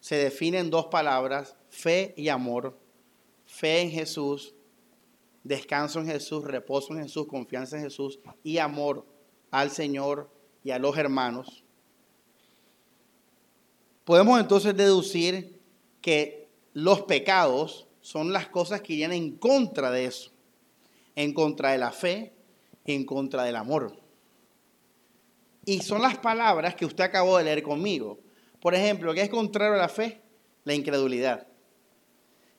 [0.00, 2.78] se define en dos palabras, fe y amor.
[3.44, 4.54] Fe en Jesús,
[5.44, 9.04] descanso en Jesús, reposo en Jesús, confianza en Jesús y amor
[9.50, 10.30] al Señor
[10.64, 11.62] y a los hermanos,
[14.06, 15.60] podemos entonces deducir
[16.00, 20.30] que los pecados son las cosas que irían en contra de eso,
[21.16, 22.32] en contra de la fe,
[22.84, 23.98] en contra del amor.
[25.64, 28.20] Y son las palabras que usted acabó de leer conmigo.
[28.60, 30.22] Por ejemplo, ¿qué es contrario a la fe?
[30.62, 31.48] La incredulidad.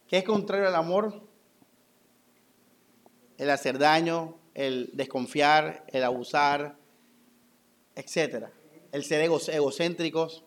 [0.06, 1.24] ¿Qué es contrario al amor?
[3.38, 6.76] El hacer daño, el desconfiar, el abusar,
[7.96, 8.48] etc.
[8.92, 10.44] El ser egocéntricos.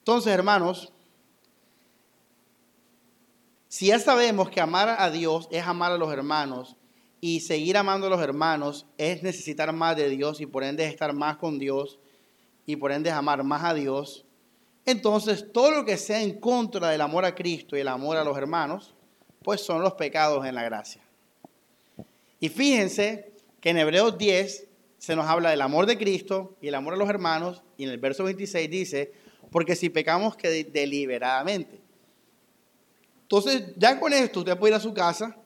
[0.00, 0.92] Entonces, hermanos,
[3.68, 6.74] si ya sabemos que amar a Dios es amar a los hermanos
[7.20, 11.12] y seguir amando a los hermanos es necesitar más de Dios y por ende estar
[11.12, 12.00] más con Dios
[12.66, 14.24] y por ende amar más a Dios,
[14.86, 18.24] entonces todo lo que sea en contra del amor a Cristo y el amor a
[18.24, 18.94] los hermanos,
[19.42, 21.02] pues son los pecados en la gracia.
[22.40, 24.66] Y fíjense que en Hebreos 10
[24.98, 27.90] se nos habla del amor de Cristo y el amor a los hermanos, y en
[27.90, 29.12] el verso 26 dice,
[29.50, 31.80] porque si pecamos que deliberadamente.
[33.22, 35.36] Entonces, ya con esto usted puede ir a su casa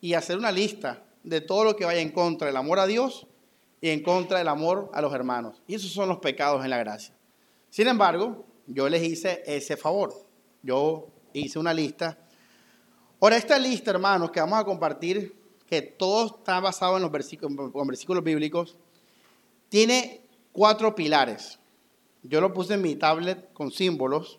[0.00, 3.26] y hacer una lista de todo lo que vaya en contra del amor a Dios
[3.80, 5.62] y en contra del amor a los hermanos.
[5.66, 7.14] Y esos son los pecados en la gracia.
[7.70, 10.14] Sin embargo, yo les hice ese favor.
[10.62, 12.18] Yo hice una lista.
[13.20, 15.34] Ahora, esta lista, hermanos, que vamos a compartir,
[15.66, 18.76] que todo está basado en los versículos, en versículos bíblicos,
[19.68, 20.20] tiene
[20.52, 21.58] cuatro pilares.
[22.24, 24.38] Yo lo puse en mi tablet con símbolos.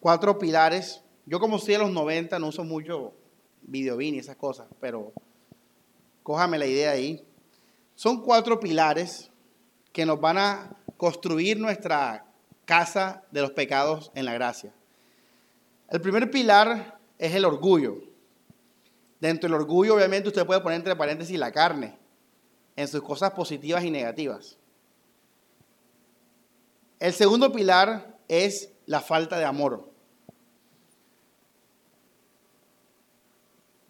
[0.00, 1.02] Cuatro pilares.
[1.24, 3.12] Yo como soy de los 90 no uso mucho
[3.62, 5.12] videobin y esas cosas, pero
[6.22, 7.24] cójame la idea ahí.
[7.94, 9.30] Son cuatro pilares
[9.92, 12.26] que nos van a construir nuestra
[12.64, 14.72] casa de los pecados en la gracia.
[15.88, 18.02] El primer pilar es el orgullo.
[19.20, 21.96] Dentro del orgullo, obviamente, usted puede poner entre paréntesis la carne
[22.74, 24.58] en sus cosas positivas y negativas.
[26.98, 29.90] El segundo pilar es la falta de amor.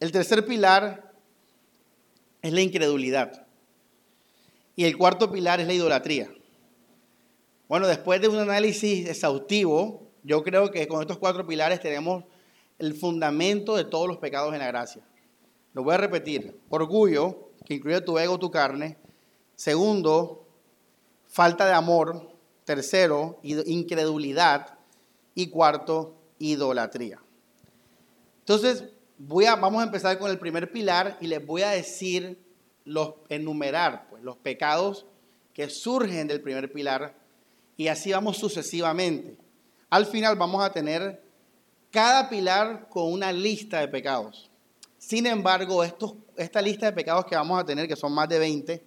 [0.01, 1.12] El tercer pilar
[2.42, 3.47] es la incredulidad.
[4.75, 6.31] Y el cuarto pilar es la idolatría.
[7.69, 12.25] Bueno, después de un análisis exhaustivo, yo creo que con estos cuatro pilares tenemos
[12.79, 15.03] el fundamento de todos los pecados en la gracia.
[15.73, 16.59] Lo voy a repetir.
[16.69, 18.99] Orgullo, que incluye tu ego, tu carne.
[19.55, 20.47] Segundo,
[21.27, 22.36] falta de amor.
[22.67, 24.79] Tercero, incredulidad.
[25.35, 27.21] Y cuarto, idolatría.
[28.41, 28.85] Entonces,
[29.19, 32.39] voy a, vamos a empezar con el primer pilar y les voy a decir
[32.85, 35.07] los enumerar pues, los pecados
[35.53, 37.15] que surgen del primer pilar
[37.77, 39.37] y así vamos sucesivamente.
[39.91, 41.23] Al final vamos a tener
[41.91, 44.51] cada pilar con una lista de pecados.
[44.99, 48.39] Sin embargo, estos, esta lista de pecados que vamos a tener, que son más de
[48.39, 48.85] 20,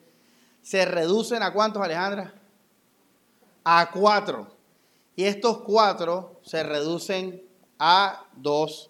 [0.62, 2.34] se reducen a cuántos, Alejandra?
[3.72, 4.48] A cuatro.
[5.16, 7.44] Y estos cuatro se reducen
[7.78, 8.90] a dos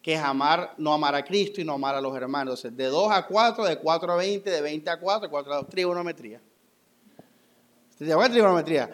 [0.00, 2.62] que es amar, no amar a Cristo y no amar a los hermanos.
[2.62, 5.68] de 2 a 4, de 4 a 20, de 20 a 4, 4 a 2,
[5.68, 6.40] trigonometría.
[7.98, 8.88] trigonometría.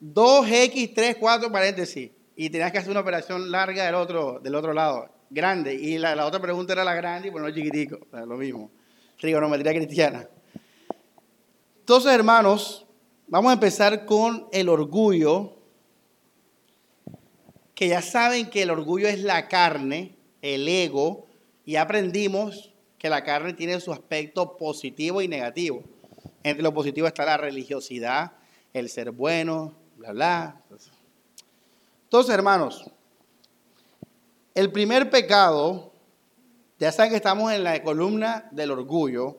[0.00, 2.12] 2x, 3, 4 paréntesis.
[2.36, 5.74] Y tenías que hacer una operación larga del otro, del otro lado, grande.
[5.74, 8.70] Y la, otra pregunta era la grande y bueno, chiquitico, lo mismo.
[9.18, 10.28] Trigonometría cristiana.
[11.80, 12.85] Entonces, hermanos,
[13.28, 15.54] vamos a empezar con el orgullo,
[17.74, 21.26] que ya saben que el orgullo es la carne, el ego
[21.64, 25.82] y aprendimos que la carne tiene su aspecto positivo y negativo.
[26.42, 28.32] Entre lo positivo está la religiosidad,
[28.72, 30.62] el ser bueno, bla, bla.
[32.04, 32.90] Entonces, hermanos,
[34.54, 35.92] el primer pecado,
[36.78, 39.36] ya saben que estamos en la columna del orgullo,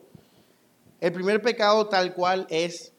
[1.00, 2.92] el primer pecado tal cual es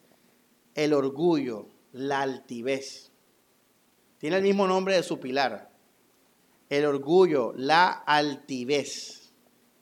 [0.76, 3.12] el orgullo, la altivez.
[4.18, 5.70] Tiene el mismo nombre de su pilar
[6.70, 9.32] el orgullo, la altivez,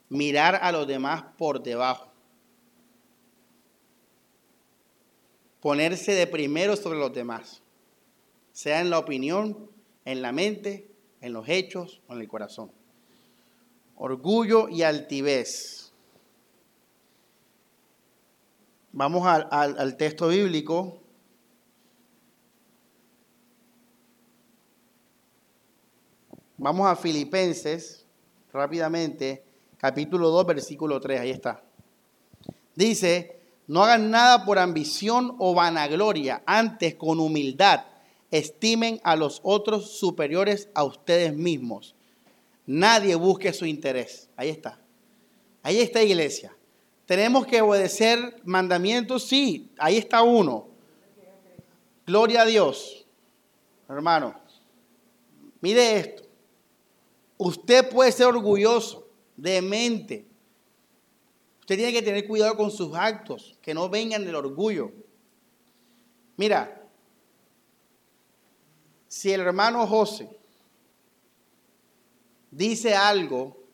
[0.09, 2.07] mirar a los demás por debajo,
[5.59, 7.61] ponerse de primero sobre los demás,
[8.53, 9.69] sea en la opinión,
[10.05, 12.71] en la mente, en los hechos o en el corazón.
[13.97, 15.76] Orgullo y altivez.
[18.91, 21.01] Vamos al, texto bíblico,
[26.59, 28.03] Vamos a Filipenses
[28.51, 29.43] rápidamente,
[29.77, 31.61] capítulo 2, versículo 3, ahí está.
[32.73, 37.81] Dice, no hagan nada por ambición o vanagloria, antes con humildad
[38.31, 41.95] estimen a los otros superiores a ustedes mismos.
[42.65, 44.29] Nadie busque su interés.
[44.35, 44.79] Ahí está.
[45.63, 46.56] Ahí está iglesia.
[47.07, 50.67] Tenemos que obedecer mandamientos, sí, ahí está uno.
[52.05, 53.07] Gloria a Dios.
[53.87, 54.35] Hermano,
[55.61, 56.23] mire esto.
[57.37, 60.27] Usted puede ser orgulloso, de mente.
[61.61, 64.91] Usted tiene que tener cuidado con sus actos, que no vengan del orgullo.
[66.35, 66.85] Mira,
[69.07, 70.29] si el hermano José
[72.51, 73.66] dice algo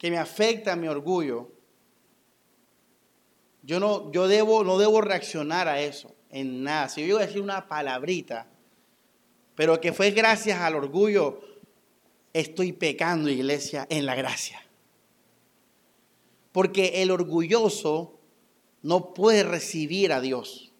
[0.00, 1.50] que me afecta mi orgullo,
[3.62, 6.88] yo no, yo debo, no debo reaccionar a eso en nada.
[6.88, 8.46] Si yo voy a decir una palabrita,
[9.54, 11.42] pero que fue gracias al orgullo,
[12.32, 14.62] estoy pecando, iglesia, en la gracia.
[16.50, 18.18] Porque el orgulloso
[18.80, 20.72] no puede recibir a Dios.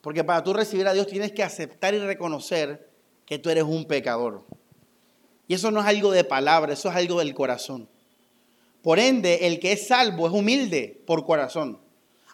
[0.00, 2.90] Porque para tú recibir a Dios tienes que aceptar y reconocer
[3.26, 4.46] que tú eres un pecador.
[5.48, 7.88] Y eso no es algo de palabra, eso es algo del corazón.
[8.82, 11.80] Por ende, el que es salvo es humilde por corazón.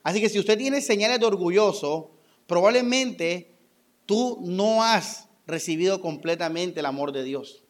[0.03, 2.11] Así que si usted tiene señales de orgulloso,
[2.47, 3.55] probablemente
[4.07, 7.63] tú no has recibido completamente el amor de Dios.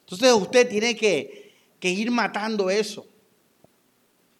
[0.00, 3.06] Entonces usted tiene que, ir matando eso.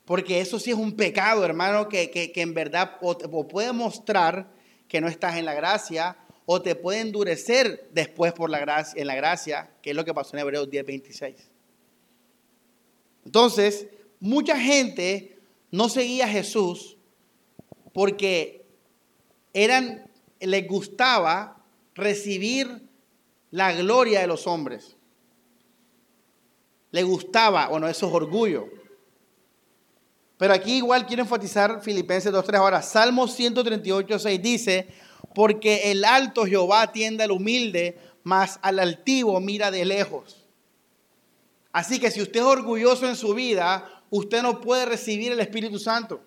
[0.05, 4.53] Porque eso sí es un pecado, hermano, que, en verdad o, puede mostrar
[4.89, 9.07] que no estás en la gracia o te puede endurecer después por la gracia, en
[9.07, 11.35] la gracia, que es lo que pasó en Hebreos 10:26.
[13.25, 13.87] Entonces,
[14.21, 15.39] mucha gente
[15.71, 16.97] no seguía a Jesús
[17.93, 18.67] porque
[19.53, 22.89] eran, les gustaba recibir
[23.51, 24.97] la gloria de los hombres.
[26.91, 28.69] Le gustaba, bueno, eso es orgullo.
[30.37, 32.83] Pero aquí igual quiero enfatizar Filipenses 2.3 ahora.
[32.83, 34.89] Salmo 138.6 dice,
[35.35, 40.45] porque el alto Jehová atiende al humilde, mas al altivo mira de lejos.
[41.73, 45.79] Así que si usted es orgulloso en su vida, usted no puede recibir el Espíritu
[45.79, 46.21] Santo.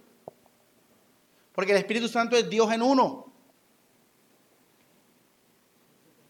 [1.54, 3.32] Porque el Espíritu Santo es Dios en uno.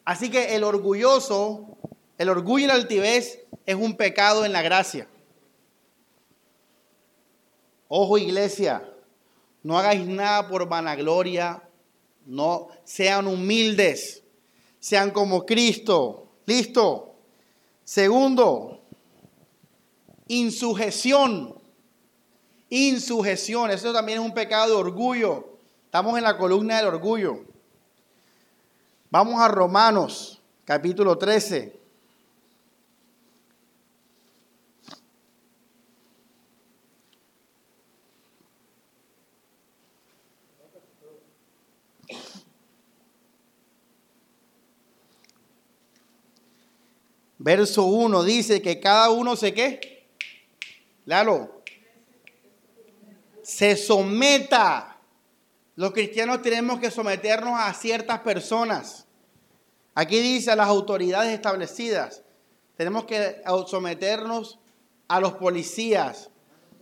[0.04, 1.78] Así que el orgulloso,
[2.18, 5.08] el orgullo y la altivez es un pecado en la gracia.
[7.88, 8.88] Ojo iglesia,
[9.64, 11.65] no hagáis nada por vanagloria,
[12.26, 14.24] no sean humildes,
[14.80, 16.28] sean como Cristo.
[16.46, 17.16] Listo.
[17.84, 18.82] Segundo,
[20.28, 21.56] insujeción.
[22.70, 25.58] Insujeción, eso también es un pecado de orgullo.
[25.86, 27.46] Estamos en la columna del orgullo.
[29.12, 31.85] Vamos a Romanos, capítulo 13.
[47.46, 50.08] Verso 1 dice que cada uno se qué.
[51.06, 51.62] Lalo.
[53.44, 54.98] Se someta.
[55.76, 59.06] Los cristianos tenemos que someternos a ciertas personas.
[59.94, 62.24] Aquí dice a las autoridades establecidas,
[62.78, 64.58] tenemos que someternos
[65.08, 66.32] a los policías,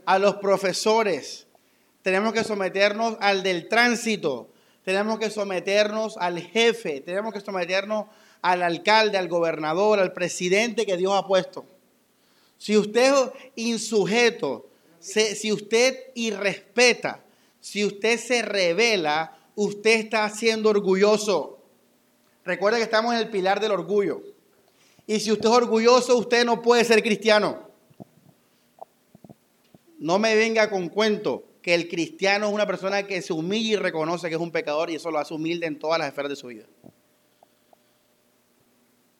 [0.05, 1.45] a los profesores,
[2.03, 4.49] tenemos que someternos al del tránsito,
[4.85, 8.05] tenemos que someternos al jefe, tenemos que someternos
[8.43, 11.65] al alcalde, al gobernador, al presidente que Dios ha puesto.
[12.59, 14.67] Si usted es insujeto,
[14.99, 17.23] si usted irrespeta,
[17.59, 21.59] si usted se revela, usted está siendo orgulloso.
[22.45, 24.21] Recuerda que estamos en el pilar del orgullo.
[25.07, 27.69] Y si usted es orgulloso, usted no puede ser cristiano.
[29.99, 33.75] No me venga con cuento que el cristiano es una persona que se humilla y
[33.77, 36.35] reconoce que es un pecador y eso lo hace humilde en todas las esferas de
[36.35, 36.65] su vida.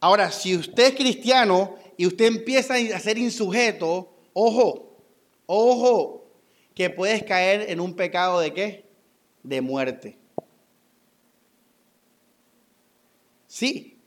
[0.04, 4.98] Ahora, si usted es cristiano y usted empieza a ser insujeto, ojo,
[5.46, 6.28] ojo,
[6.76, 8.86] que puedes caer en un pecado de qué?
[9.44, 10.18] De muerte.
[13.48, 13.98] Sí,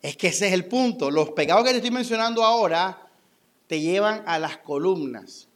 [0.00, 1.10] es que ese es el punto.
[1.10, 3.10] Los pecados que te estoy mencionando ahora
[3.66, 5.48] te llevan a las columnas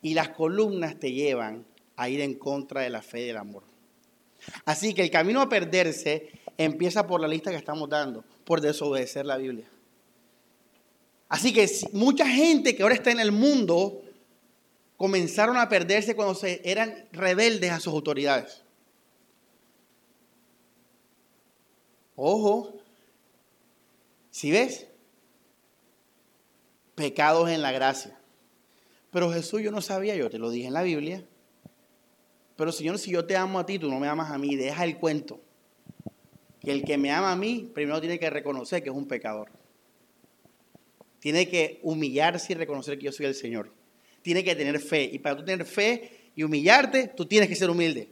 [0.00, 3.64] y las columnas te llevan a ir en contra de la fe y del amor.
[4.64, 9.26] Así que el camino a perderse empieza por la lista que estamos dando, por desobedecer
[9.26, 9.68] la Biblia.
[11.28, 14.02] Así que mucha gente que ahora está en el mundo
[14.96, 18.62] comenzaron a perderse cuando se eran rebeldes a sus autoridades.
[22.16, 22.74] Ojo,
[24.30, 24.86] si ves,
[26.94, 28.18] pecados en la gracia.
[29.10, 31.24] Pero Jesús yo no sabía, yo te lo dije en la Biblia.
[32.56, 34.84] Pero Señor, si yo te amo a ti, tú no me amas a mí, deja
[34.84, 35.40] el cuento.
[36.60, 39.50] Que el que me ama a mí, primero tiene que reconocer que es un pecador.
[41.20, 43.72] tiene que humillarse y reconocer que yo soy el Señor.
[44.22, 45.04] Tiene que tener fe.
[45.04, 48.08] Y para tú tener fe y humillarte, tú tienes que ser humilde.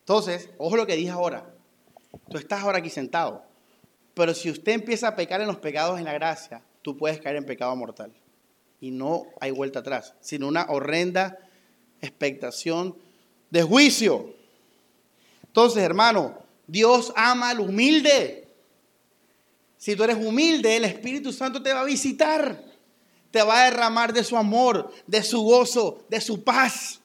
[0.00, 1.54] Entonces, ojo lo que dije ahora.
[2.28, 3.44] Tú estás ahora aquí sentado.
[4.14, 7.36] Pero si usted empieza a pecar en los pecados en la gracia, tú puedes caer
[7.36, 8.12] en pecado mortal.
[8.80, 11.38] Y no hay vuelta atrás, sino una horrenda
[12.00, 12.96] expectación
[13.50, 14.34] de juicio.
[15.50, 16.38] Entonces, hermano,
[16.68, 18.46] Dios ama al humilde.
[19.76, 22.64] Si tú eres humilde, el Espíritu Santo te va a visitar.
[23.32, 27.00] Te va a derramar de su amor, de su gozo, de su paz.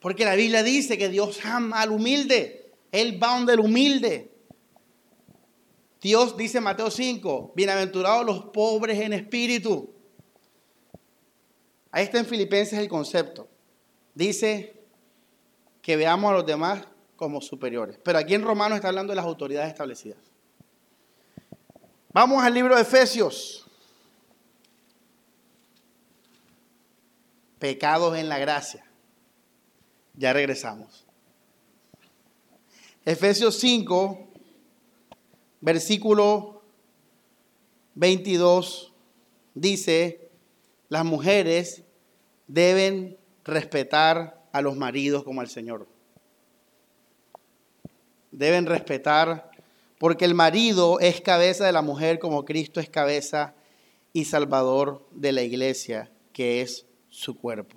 [0.00, 2.72] Porque la Biblia dice que Dios ama al humilde.
[2.90, 4.32] Él va donde el humilde.
[6.00, 9.94] Dios dice en Mateo 5, bienaventurados los pobres en espíritu.
[11.92, 13.48] Ahí está en Filipenses el concepto.
[14.14, 14.77] Dice
[15.88, 16.84] que veamos a los demás
[17.16, 17.98] como superiores.
[18.04, 20.18] Pero aquí en Romanos está hablando de las autoridades establecidas.
[22.12, 23.66] Vamos al libro de Efesios.
[27.58, 28.84] Pecados en la gracia.
[30.12, 31.06] Ya regresamos.
[33.06, 34.28] Efesios 5,
[35.62, 36.60] versículo
[37.94, 38.92] 22
[39.54, 40.30] dice,
[40.90, 41.82] las mujeres
[42.46, 45.88] deben respetar a los maridos como al Señor.
[48.30, 49.50] Deben respetar
[49.98, 53.54] porque el marido es cabeza de la mujer como Cristo es cabeza
[54.12, 57.76] y salvador de la iglesia, que es su cuerpo.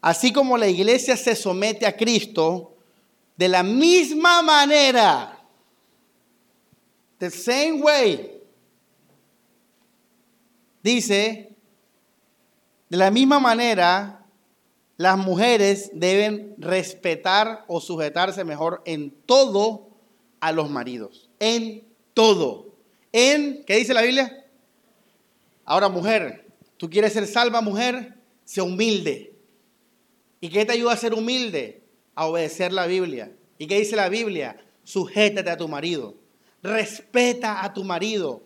[0.00, 2.76] Así como la iglesia se somete a Cristo,
[3.36, 5.40] de la misma manera
[7.20, 8.42] The same way.
[10.82, 11.54] Dice,
[12.88, 14.19] de la misma manera,
[15.00, 19.88] las mujeres deben respetar o sujetarse mejor en todo
[20.40, 21.30] a los maridos.
[21.38, 22.74] En todo.
[23.10, 24.44] En, ¿qué dice la Biblia?
[25.64, 26.44] Ahora, mujer,
[26.76, 29.32] tú quieres ser salva, mujer, sé humilde.
[30.38, 31.82] ¿Y qué te ayuda a ser humilde?
[32.14, 33.32] A obedecer la Biblia.
[33.56, 34.62] ¿Y qué dice la Biblia?
[34.84, 36.20] Sujétate a tu marido
[36.62, 38.42] respeta a tu marido.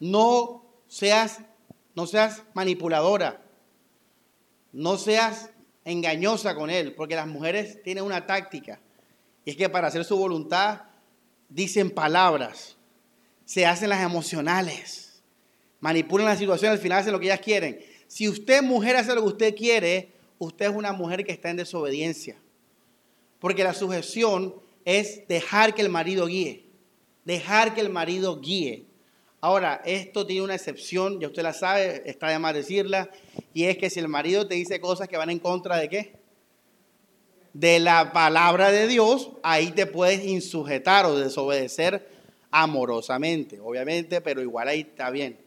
[0.00, 1.40] No seas,
[1.94, 3.42] no seas manipuladora.
[4.72, 5.50] No seas
[5.86, 8.78] engañosa con él, porque las mujeres tienen una táctica.
[9.46, 10.82] Y es que para hacer su voluntad
[11.48, 12.76] dicen palabras,
[13.46, 15.22] se hacen las emocionales,
[15.80, 17.80] manipulan la situación, al final hacen lo que ellas quieren.
[18.06, 21.56] Si usted, mujer, hace lo que usted quiere, usted es una mujer que está en
[21.56, 22.36] desobediencia.
[23.38, 26.66] Porque la sujeción es dejar que el marido guíe
[27.26, 28.86] dejar que el marido guíe.
[29.46, 33.08] Ahora, esto tiene una excepción, ya usted la sabe, está de más decirla,
[33.54, 36.16] y es que si el marido te dice cosas que van en contra de qué?
[37.52, 42.08] De la palabra de Dios, ahí te puedes insujetar o desobedecer
[42.50, 45.38] amorosamente, obviamente, pero igual ahí está bien.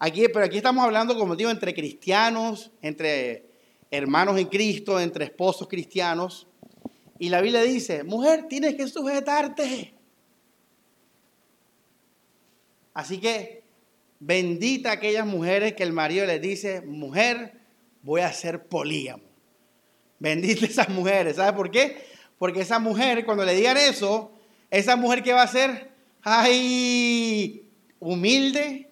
[0.00, 3.44] Aquí, pero aquí estamos hablando, como digo, entre cristianos, entre
[3.92, 6.48] hermanos en Cristo, entre esposos cristianos.
[7.20, 9.95] Y la Biblia dice, mujer, tienes que sujetarte.
[12.96, 13.62] Así que
[14.20, 17.52] bendita aquellas mujeres que el marido les dice, mujer,
[18.00, 19.22] voy a ser polígamo.
[20.18, 21.36] Bendita esas mujeres.
[21.36, 22.02] ¿Sabe por qué?
[22.38, 24.32] Porque esa mujer, cuando le digan eso,
[24.70, 25.90] esa mujer que va a ser,
[26.22, 27.68] ay,
[28.00, 28.90] humilde,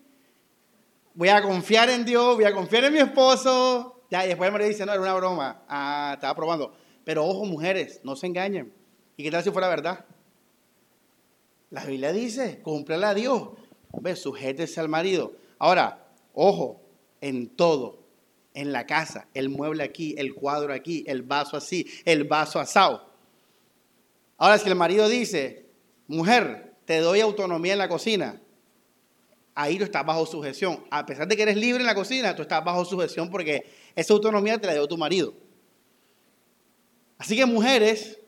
[1.15, 4.03] voy a confiar en Dios, voy a confiar en mi esposo.
[4.11, 5.63] Ya, y después el marido dice, no, era una broma.
[5.67, 6.77] Ah, estaba probando.
[7.07, 8.71] Pero ojo, mujeres, no se engañen.
[9.17, 10.05] ¿Y qué tal si fuera verdad?
[11.71, 13.49] La Biblia dice, cúmplele a Dios.
[14.01, 15.32] Ve, sujétese al marido.
[15.59, 16.80] Ahora, ojo,
[17.20, 17.99] en todo,
[18.55, 23.11] en la casa, el mueble aquí, el cuadro aquí, el vaso así, el vaso asado.
[24.36, 25.66] Ahora, si el marido dice,
[26.07, 28.40] mujer, te doy autonomía en la cocina,
[29.55, 30.84] ahí tú estás bajo sujeción.
[30.90, 33.64] A pesar de que eres libre en la cocina, tú estás bajo sujeción porque
[33.95, 35.34] esa autonomía te la dio tu marido.
[37.18, 38.18] Así que mujeres,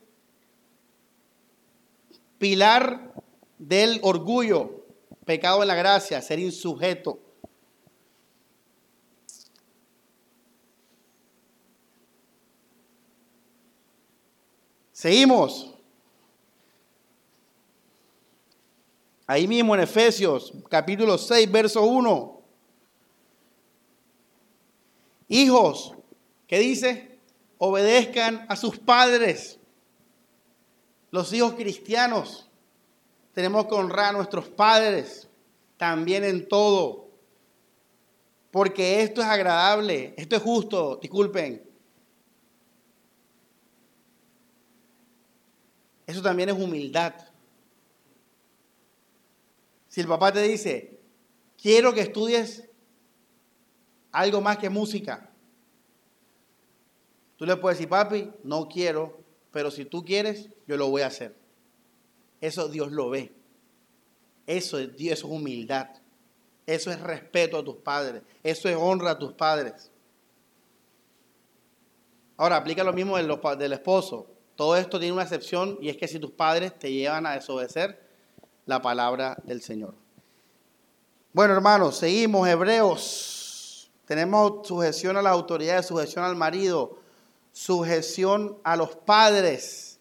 [2.37, 3.13] pilar
[3.57, 4.76] del orgullo,
[5.27, 7.19] pecado en la gracia, ser insujeto.
[14.91, 15.75] Seguimos.
[19.27, 22.41] Ahí mismo en Efesios capítulo 6, verso 1.
[25.27, 25.93] Hijos,
[26.47, 27.19] ¿qué dice?
[27.57, 29.59] obedezcan a sus padres.
[31.11, 32.46] Los hijos cristianos
[33.37, 35.29] tenemos que honrar a nuestros padres
[35.77, 37.11] también en todo.
[38.49, 41.63] Porque esto es agradable, esto es justo, disculpen.
[46.07, 47.13] Eso también es humildad.
[49.87, 50.99] Si el papá te dice,
[51.61, 52.67] quiero que estudies
[54.13, 55.29] algo más que música,
[57.35, 59.19] tú le puedes decir, papi, no quiero,
[59.51, 61.45] pero si tú quieres, yo lo voy a hacer.
[62.41, 63.31] Eso Dios lo ve.
[64.45, 65.89] Eso es, eso es humildad.
[66.65, 68.23] Eso es respeto a tus padres.
[68.43, 69.91] Eso es honra a tus padres.
[72.35, 74.27] Ahora, aplica lo mismo del, del esposo.
[74.55, 78.01] Todo esto tiene una excepción y es que si tus padres te llevan a desobedecer
[78.65, 79.95] la palabra del Señor.
[81.33, 82.47] Bueno, hermanos, seguimos.
[82.47, 83.91] Hebreos.
[84.05, 86.97] Tenemos sujeción a las autoridades, sujeción al marido,
[87.51, 89.99] sujeción a los padres.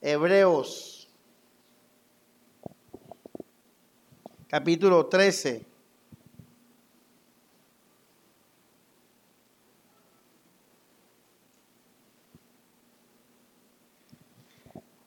[0.00, 0.93] Hebreos.
[4.56, 5.66] Capítulo 13.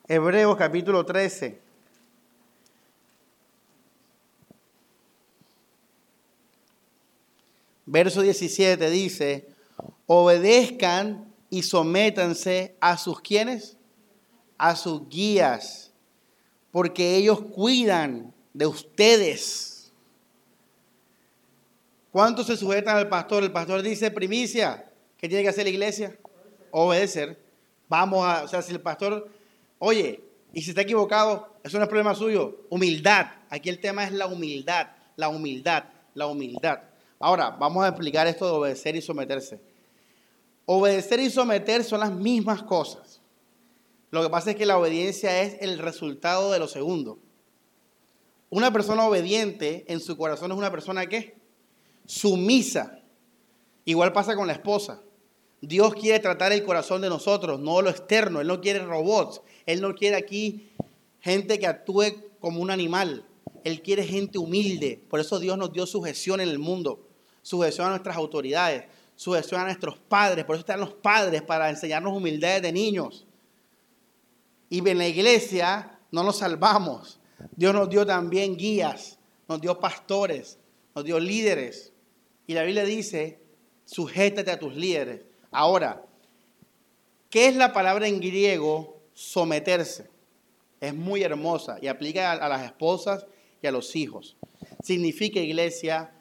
[0.06, 1.62] Hebreos capítulo 13.
[7.86, 9.48] Verso 17 dice,
[10.08, 13.78] obedezcan y sométanse a sus quienes,
[14.58, 15.94] a sus guías,
[16.70, 19.92] porque ellos cuidan de ustedes.
[22.12, 23.44] ¿Cuántos se sujetan al pastor?
[23.44, 26.18] El pastor dice, primicia, ¿qué tiene que hacer la iglesia?
[26.72, 27.38] Obedecer.
[27.88, 29.30] Vamos a, o sea, si el pastor
[29.80, 30.22] Oye,
[30.54, 32.62] y si está equivocado, eso no es problema suyo.
[32.70, 33.28] Humildad.
[33.50, 35.84] Aquí el tema es la humildad, la humildad,
[36.16, 36.80] la humildad.
[37.20, 39.60] Ahora, vamos a explicar esto de obedecer y someterse.
[40.66, 43.22] Obedecer y someter son las mismas cosas.
[44.10, 47.20] Lo que pasa es que la obediencia es el resultado de lo segundo.
[48.50, 51.38] Una persona obediente en su corazón es una persona que
[52.06, 53.02] sumisa.
[53.86, 55.02] Igual pasa con la esposa.
[55.62, 58.42] Dios quiere tratar el corazón de nosotros, no lo externo.
[58.42, 59.42] Él no quiere robots.
[59.66, 60.70] Él no quiere aquí
[61.20, 62.04] gente que actúe
[62.40, 63.26] como un animal.
[63.64, 65.04] Él quiere gente humilde.
[65.10, 67.08] Por eso Dios nos dio sujeción en el mundo.
[67.42, 68.86] Sujeción a nuestras autoridades.
[69.16, 70.46] Sujeción a nuestros padres.
[70.46, 73.26] Por eso están los padres para enseñarnos humildad de niños.
[74.70, 77.17] Y en la iglesia no nos salvamos.
[77.56, 79.20] Dios nos dio también guías.
[79.48, 80.58] Nos dio pastores.
[80.96, 81.94] Nos dio líderes.
[82.46, 83.40] Y la Biblia dice,
[83.86, 85.22] sujétate a tus líderes.
[85.52, 86.06] Ahora,
[87.30, 90.08] ¿qué es la palabra en griego someterse.
[90.80, 93.26] Es muy hermosa y aplica a, las esposas
[93.64, 94.38] y a los hijos.
[94.84, 96.14] Significa, iglesia,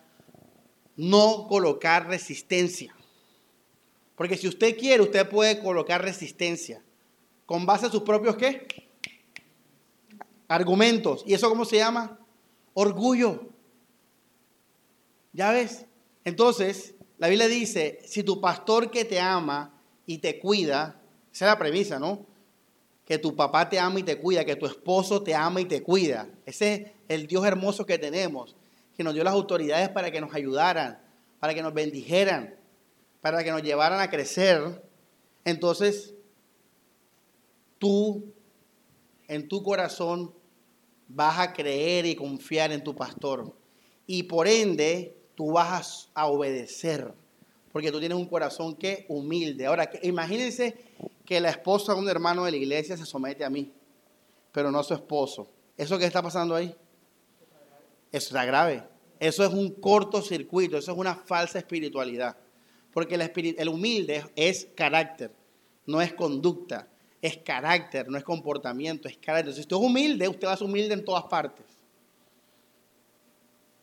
[0.96, 2.96] no colocar resistencia.
[4.14, 6.82] Porque si usted quiere, usted puede colocar resistencia.
[7.44, 8.66] ¿Con base a sus propios qué?
[10.48, 11.22] Argumentos.
[11.26, 12.18] ¿Y eso cómo se llama?
[12.74, 13.48] Orgullo.
[15.32, 15.86] ¿Ya ves?
[16.24, 21.00] Entonces, la Biblia dice, si tu pastor que te ama y te cuida,
[21.32, 22.26] esa es la premisa, ¿no?
[23.06, 25.82] que tu papá te ama y te cuida, que tu esposo te ama y te
[25.82, 26.28] cuida.
[26.44, 28.56] Ese es el Dios hermoso que tenemos,
[28.96, 31.00] que nos dio las autoridades para que nos ayudaran,
[31.38, 32.56] para que nos bendijeran,
[33.20, 34.82] para que nos llevaran a crecer.
[35.44, 36.14] Entonces,
[37.78, 38.24] tú
[39.28, 40.34] en tu corazón
[41.08, 43.54] vas a creer y confiar en tu pastor.
[44.06, 47.12] Y por ende, tú vas a obedecer,
[47.72, 49.66] porque tú tienes un corazón que humilde.
[49.66, 50.76] Ahora, imagínense
[51.24, 53.72] que la esposa de un hermano de la iglesia se somete a mí,
[54.52, 55.48] pero no a su esposo.
[55.76, 56.74] ¿Eso que está pasando ahí?
[58.10, 58.82] Eso está grave.
[59.18, 62.36] Eso es un cortocircuito, eso es una falsa espiritualidad.
[62.92, 65.32] Porque el, el humilde es carácter,
[65.86, 66.88] no es conducta,
[67.26, 69.52] es carácter, no es comportamiento, es carácter.
[69.52, 71.66] Si usted es humilde, usted va a ser humilde en todas partes.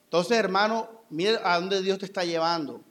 [0.05, 2.81] Entonces, hermano, mire a dónde Dios te está llevando,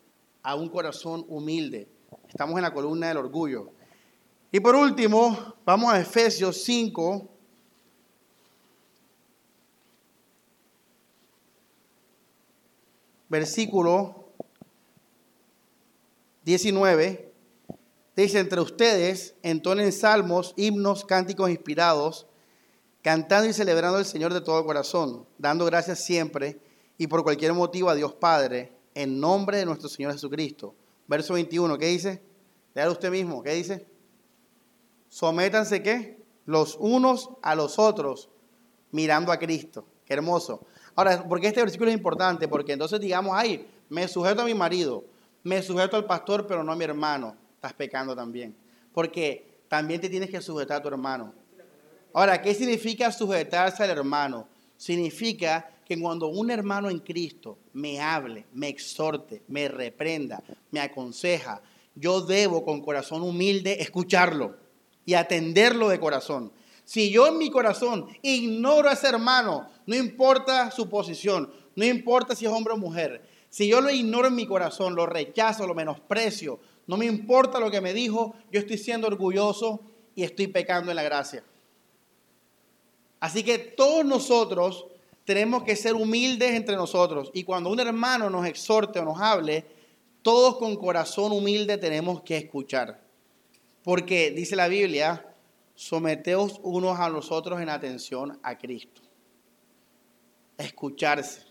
[0.42, 1.88] a un corazón humilde.
[2.28, 3.70] Estamos en la columna del orgullo.
[4.50, 7.28] Y por último, vamos a Efesios 5.
[13.28, 14.28] Versículo
[16.44, 17.31] 19.
[18.14, 22.26] Dice, entre ustedes entonen salmos, himnos, cánticos inspirados,
[23.00, 26.60] cantando y celebrando al Señor de todo corazón, dando gracias siempre
[26.98, 30.74] y por cualquier motivo a Dios Padre, en nombre de nuestro Señor Jesucristo.
[31.08, 32.22] Verso 21, ¿qué dice?
[32.74, 33.86] Léalo usted mismo, ¿qué dice?
[35.08, 36.22] Sométanse qué?
[36.44, 38.28] Los unos a los otros,
[38.90, 39.86] mirando a Cristo.
[40.04, 40.66] Qué hermoso.
[40.94, 42.46] Ahora, ¿por qué este versículo es importante?
[42.46, 45.04] Porque entonces digamos, ay, me sujeto a mi marido,
[45.42, 47.36] me sujeto al pastor, pero no a mi hermano.
[47.62, 48.56] Estás pecando también.
[48.92, 51.32] Porque también te tienes que sujetar a tu hermano.
[52.12, 54.48] Ahora, ¿qué significa sujetarse al hermano?
[54.76, 60.42] Significa que cuando un hermano en Cristo me hable, me exhorte, me reprenda,
[60.72, 61.62] me aconseja,
[61.94, 64.56] yo debo con corazón humilde escucharlo
[65.06, 66.50] y atenderlo de corazón.
[66.84, 72.34] Si yo en mi corazón ignoro a ese hermano, no importa su posición, no importa
[72.34, 75.74] si es hombre o mujer, si yo lo ignoro en mi corazón, lo rechazo, lo
[75.74, 79.80] menosprecio, no me importa lo que me dijo, yo estoy siendo orgulloso
[80.14, 81.44] y estoy pecando en la gracia.
[83.20, 84.86] Así que todos nosotros
[85.24, 87.30] tenemos que ser humildes entre nosotros.
[87.34, 89.64] Y cuando un hermano nos exhorte o nos hable,
[90.22, 93.00] todos con corazón humilde tenemos que escuchar.
[93.84, 95.34] Porque dice la Biblia,
[95.74, 99.02] someteos unos a los otros en atención a Cristo.
[100.58, 101.42] Escucharse.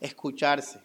[0.00, 0.80] Escucharse.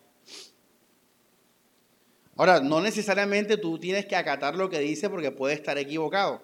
[2.37, 6.41] Ahora, no necesariamente tú tienes que acatar lo que dice porque puede estar equivocado.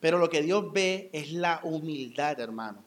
[0.00, 2.84] Pero lo que Dios ve es la humildad, hermano.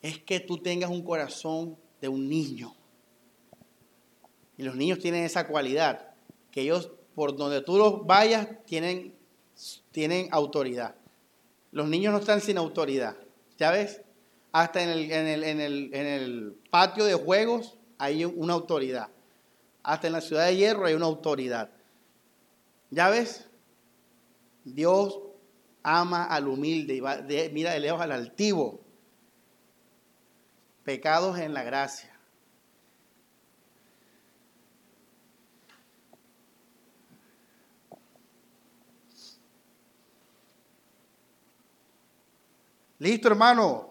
[0.00, 2.74] Es que tú tengas un corazón de un niño.
[4.56, 6.14] Y los niños tienen esa cualidad,
[6.50, 9.14] que ellos, por donde tú los vayas, tienen,
[9.90, 10.94] tienen autoridad.
[11.72, 13.16] Los niños no están sin autoridad.
[13.58, 14.02] ¿Ya ves?
[14.52, 19.08] Hasta en el, en el, en el, en el patio de juegos hay una autoridad.
[19.82, 21.70] Hasta en la ciudad de hierro hay una autoridad.
[22.90, 23.48] ¿Ya ves?
[24.64, 25.18] Dios
[25.82, 27.16] ama al humilde y va
[27.52, 28.80] mira de lejos al altivo.
[30.84, 32.10] Pecados en la gracia.
[42.98, 43.90] Listo, hermano.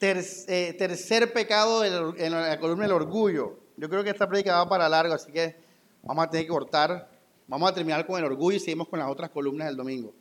[0.00, 3.59] Eh, tercer pecado en la columna del orgullo.
[3.80, 5.56] Yo creo que esta prédica va para largo, así que
[6.02, 7.08] vamos a tener que cortar.
[7.48, 10.12] Vamos a terminar con el orgullo y seguimos con las otras columnas del domingo.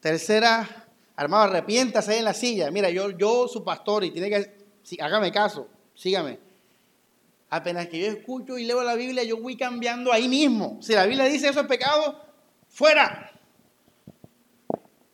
[0.00, 2.70] Tercera, hermano, arrepiéntase en la silla.
[2.70, 6.38] Mira, yo, yo su pastor y tiene que, hágame caso, sígame.
[7.50, 10.78] Apenas que yo escucho y leo la Biblia, yo voy cambiando ahí mismo.
[10.80, 12.18] Si la Biblia dice eso es pecado,
[12.66, 13.30] fuera.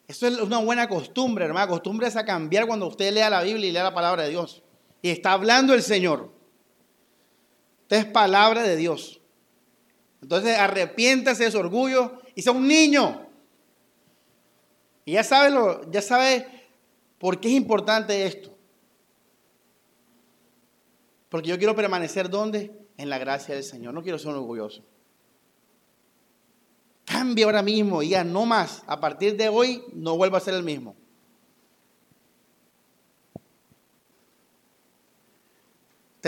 [0.06, 1.66] Eso es una buena costumbre, hermano.
[1.66, 4.62] Costumbre es a cambiar cuando usted lea la Biblia y lea la palabra de Dios.
[5.02, 6.37] Y está hablando el Señor.
[7.88, 9.18] Esta es palabra de Dios.
[10.20, 13.26] Entonces arrepiéntase de su orgullo y sea un niño.
[15.06, 16.46] Y ya sabe, lo, ya sabe
[17.18, 18.54] por qué es importante esto.
[21.30, 22.78] Porque yo quiero permanecer donde?
[22.98, 23.94] En la gracia del Señor.
[23.94, 24.84] No quiero ser orgulloso.
[27.06, 28.82] Cambia ahora mismo ya no más.
[28.86, 30.94] A partir de hoy no vuelva a ser el mismo.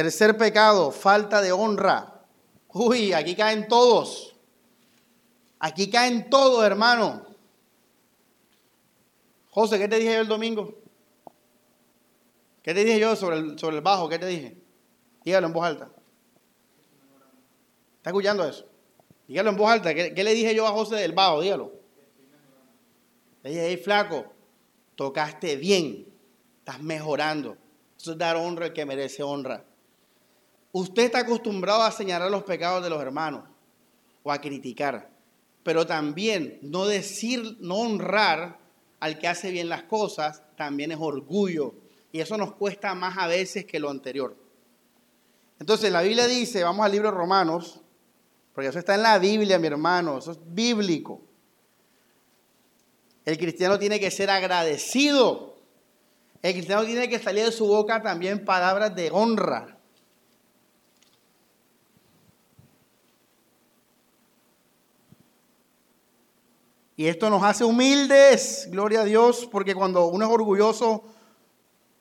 [0.01, 2.25] Tercer pecado, falta de honra.
[2.69, 4.35] Uy, aquí caen todos.
[5.59, 7.27] Aquí caen todos, hermano.
[9.51, 10.75] José, ¿qué te dije yo el domingo?
[12.63, 14.09] ¿Qué te dije yo sobre el, sobre el bajo?
[14.09, 14.57] ¿Qué te dije?
[15.23, 15.91] Dígalo en voz alta.
[17.99, 18.65] ¿Está escuchando eso?
[19.29, 19.93] Dígalo en voz alta.
[19.93, 21.43] ¿Qué, le dije yo a José del bajo?
[21.43, 21.75] Dígalo.
[23.43, 24.33] Le dije, hey, flaco,
[24.95, 26.11] tocaste bien.
[26.61, 27.59] Estás mejorando.
[27.99, 29.67] Eso es dar honra al que merece honra.
[30.73, 33.45] Usted está acostumbrado a señalar los pecados de los hermanos
[34.23, 35.11] o a criticar,
[35.63, 38.59] pero también no decir, no honrar
[39.01, 41.75] al que hace bien las cosas, también es orgullo.
[42.13, 44.37] Y eso nos cuesta más a veces que lo anterior.
[45.59, 47.81] Entonces la Biblia dice, vamos al libro de Romanos,
[48.55, 51.21] porque eso está en la Biblia, mi hermano, eso es bíblico.
[53.25, 55.57] El cristiano tiene que ser agradecido.
[56.43, 59.80] El cristiano tiene que salir de su boca también palabras de honra.
[67.01, 71.05] Y esto nos hace humildes, gloria a Dios, porque cuando uno es orgulloso,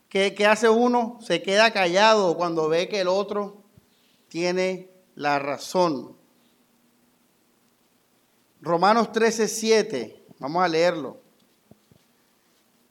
[0.09, 1.19] ¿qué, hace uno?
[1.21, 3.63] Se queda callado cuando ve que el otro
[4.27, 6.17] tiene la razón.
[8.59, 11.21] Romanos 13, 7, vamos a leerlo.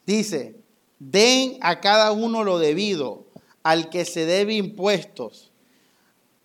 [0.06, 0.56] Dice,
[0.98, 3.26] den a cada uno lo debido,
[3.62, 5.52] al que se debe impuestos,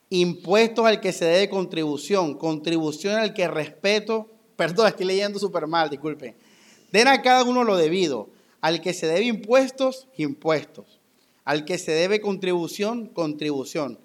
[0.09, 4.32] impuestos al que se debe contribución, contribución al que respeto
[4.63, 6.33] Perdón, estoy leyendo súper mal, disculpen.
[6.89, 8.29] Den a cada uno lo debido.
[8.61, 11.01] Al que se debe impuestos, impuestos.
[11.43, 13.99] Al que se debe contribución, contribución.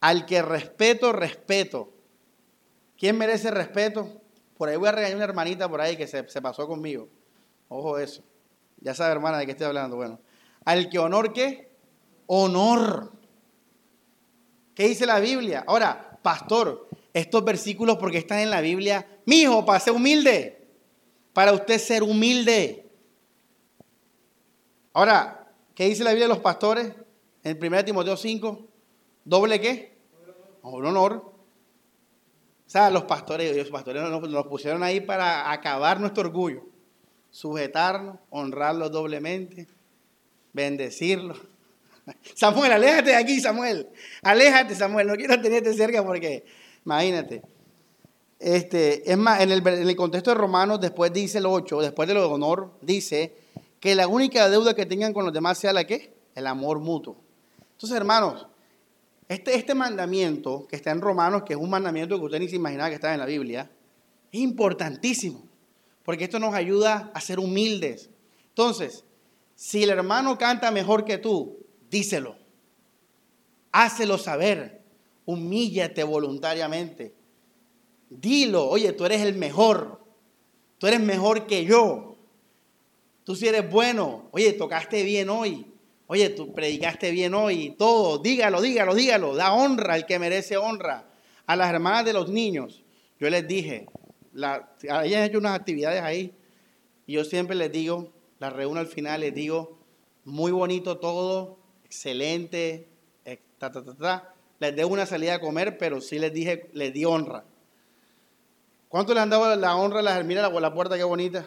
[0.00, 1.92] Al que respeto, respeto.
[2.98, 4.20] ¿Quién merece respeto?
[4.56, 7.08] Por ahí voy a regañar una hermanita por ahí que se, se pasó conmigo.
[7.68, 8.24] Ojo eso.
[8.80, 9.94] Ya sabe, hermana, de qué estoy hablando.
[9.94, 10.18] Bueno.
[10.64, 11.70] Al que honor, ¿qué?
[12.26, 13.12] Honor.
[14.74, 15.62] ¿Qué dice la Biblia?
[15.68, 19.06] Ahora, pastor, estos versículos porque están en la Biblia.
[19.24, 20.66] Mi hijo, para ser humilde.
[21.32, 22.86] Para usted ser humilde.
[24.92, 26.92] Ahora, ¿qué dice la Biblia de los pastores?
[27.44, 28.66] En 1 Timoteo 5.
[29.24, 29.98] ¿Doble qué?
[30.62, 31.32] Un honor.
[32.68, 36.66] O sea, los pastores, los pastores nos, pusieron ahí para acabar nuestro orgullo.
[37.30, 39.66] sujetarnos, honrarlo doblemente,
[40.52, 41.34] bendecirlo.
[42.34, 43.88] Samuel, aléjate de aquí, Samuel.
[44.22, 45.06] Aléjate, Samuel.
[45.06, 46.44] No quiero tenerte cerca porque,
[46.84, 47.42] imagínate.
[48.38, 52.06] Este, es más, en el, en el contexto de Romanos, después dice el 8, después
[52.06, 53.34] de lo de honor, dice
[53.80, 56.14] que la única deuda que tengan con los demás sea la que?
[56.34, 57.16] El amor mutuo.
[57.72, 58.46] Entonces, hermanos,
[59.28, 62.56] este, este mandamiento que está en Romanos, que es un mandamiento que usted ni se
[62.56, 63.70] imaginaba que estaba en la Biblia,
[64.32, 65.42] es importantísimo,
[66.04, 68.10] porque esto nos ayuda a ser humildes.
[68.48, 69.04] Entonces,
[69.54, 71.58] si el hermano canta mejor que tú,
[71.90, 72.36] díselo.
[73.72, 74.77] Hácelo saber.
[75.28, 77.14] Humíllate voluntariamente.
[78.08, 80.00] Dilo, oye, tú eres el mejor.
[80.78, 82.16] Tú eres mejor que yo.
[83.24, 84.30] Tú si eres bueno.
[84.32, 85.66] Oye, tocaste bien hoy.
[86.06, 87.74] Oye, tú predicaste bien hoy.
[87.76, 88.16] Todo.
[88.16, 89.36] Dígalo, dígalo, dígalo.
[89.36, 91.10] Da honra al que merece honra.
[91.44, 92.82] A las hermanas de los niños.
[93.20, 93.84] Yo les dije,
[94.32, 96.32] la, ellas hecho unas actividades ahí.
[97.06, 99.78] Y yo siempre les digo, las reúno al final, les digo,
[100.24, 102.88] muy bonito todo, excelente,
[103.26, 103.40] eh,
[104.58, 107.44] Les debo una salida a comer, pero sí les dije, les di honra.
[108.88, 110.96] ¿Cuánto les han dado la honra a las hermanas por la puerta?
[110.96, 111.46] Qué bonita.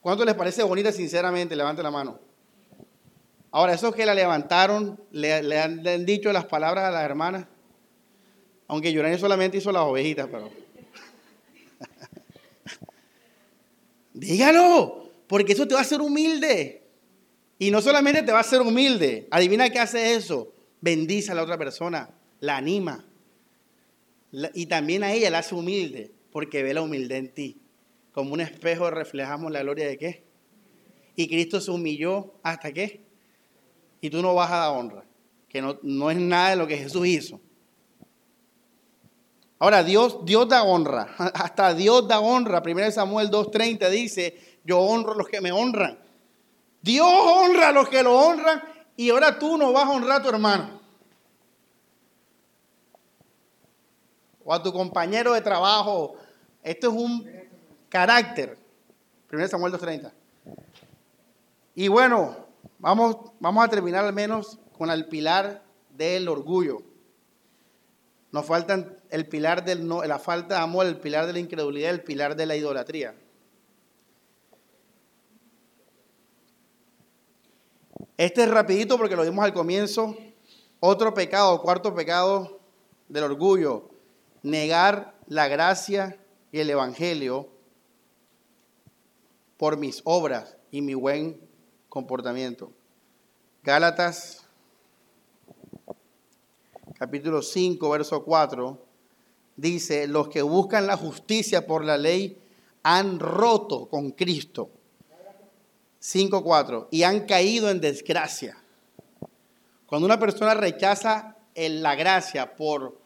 [0.00, 1.54] ¿Cuánto les parece bonita, sinceramente?
[1.54, 2.18] Levante la mano.
[3.52, 7.46] Ahora, esos que la levantaron, le, han, dicho las palabras a las hermanas.
[8.66, 10.50] Aunque Yurani solamente hizo las ovejitas, pero.
[14.14, 16.82] Dígalo, porque eso te va a hacer humilde.
[17.58, 19.28] Y no solamente te va a hacer humilde.
[19.30, 20.51] Adivina qué hace eso.
[20.82, 22.10] Bendice a la otra persona,
[22.40, 23.04] la anima.
[24.52, 27.60] Y también a ella la hace humilde porque ve la humildad en ti.
[28.12, 30.24] Como un espejo reflejamos la gloria de qué.
[31.14, 33.00] Y Cristo se humilló hasta qué.
[34.00, 35.04] Y tú no vas a dar honra,
[35.48, 37.40] que no, no es nada de lo que Jesús hizo.
[39.60, 42.60] Ahora, Dios, Dios da honra, hasta Dios da honra.
[42.66, 45.96] 1 Samuel 2.30 dice, yo honro a los que me honran.
[46.80, 50.22] Dios honra a los que lo honran y ahora tú no vas a honrar a
[50.22, 50.80] tu hermano.
[54.44, 56.16] O a tu compañero de trabajo,
[56.62, 57.30] esto es un
[57.88, 58.58] carácter.
[59.32, 60.12] 1 Samuel 2.30.
[61.74, 62.36] Y bueno,
[62.78, 66.82] vamos, vamos a terminar al menos con el pilar del orgullo.
[68.30, 71.90] Nos faltan el pilar del no, la falta de amor, el pilar de la incredulidad,
[71.90, 73.14] el pilar de la idolatría.
[78.16, 80.16] Este es rapidito porque lo vimos al comienzo.
[80.80, 82.60] Otro pecado, cuarto pecado
[83.08, 83.88] del orgullo,
[84.42, 86.18] negar la gracia
[86.50, 87.48] y el Evangelio
[89.56, 91.40] por mis obras y mi buen
[91.88, 92.72] comportamiento.
[93.62, 94.44] Gálatas
[96.98, 98.86] capítulo 5, verso 4,
[99.56, 102.40] dice, los que buscan la justicia por la ley
[102.82, 104.70] han roto con Cristo.
[106.02, 108.58] 5.4, y han caído en desgracia.
[109.86, 112.98] Cuando una persona rechaza la gracia por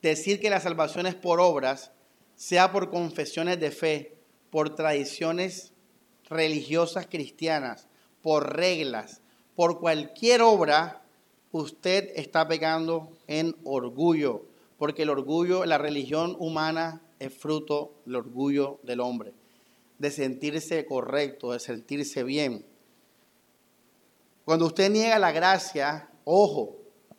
[0.00, 1.92] decir que la salvación es por obras,
[2.36, 4.16] sea por confesiones de fe,
[4.50, 5.72] por tradiciones
[6.30, 7.86] religiosas cristianas,
[8.22, 9.20] por reglas,
[9.54, 11.02] por cualquier obra,
[11.50, 14.46] usted está pecando en orgullo,
[14.78, 19.34] porque el orgullo, la religión humana es fruto del orgullo del hombre,
[19.98, 22.64] de sentirse correcto, de sentirse bien.
[24.44, 26.76] Cuando usted niega la gracia, ojo,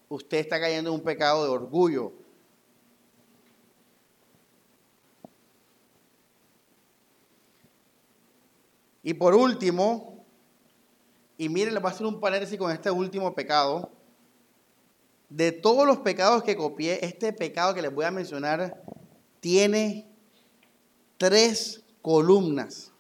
[0.07, 2.13] usted está cayendo en un pecado de orgullo.
[9.03, 10.25] Y por último,
[11.37, 13.91] y miren, le voy a hacer un paréntesis con este último pecado.
[15.29, 18.83] De todos los pecados que copié, este pecado que les voy a mencionar
[19.39, 20.09] tiene
[21.17, 22.91] tres columnas.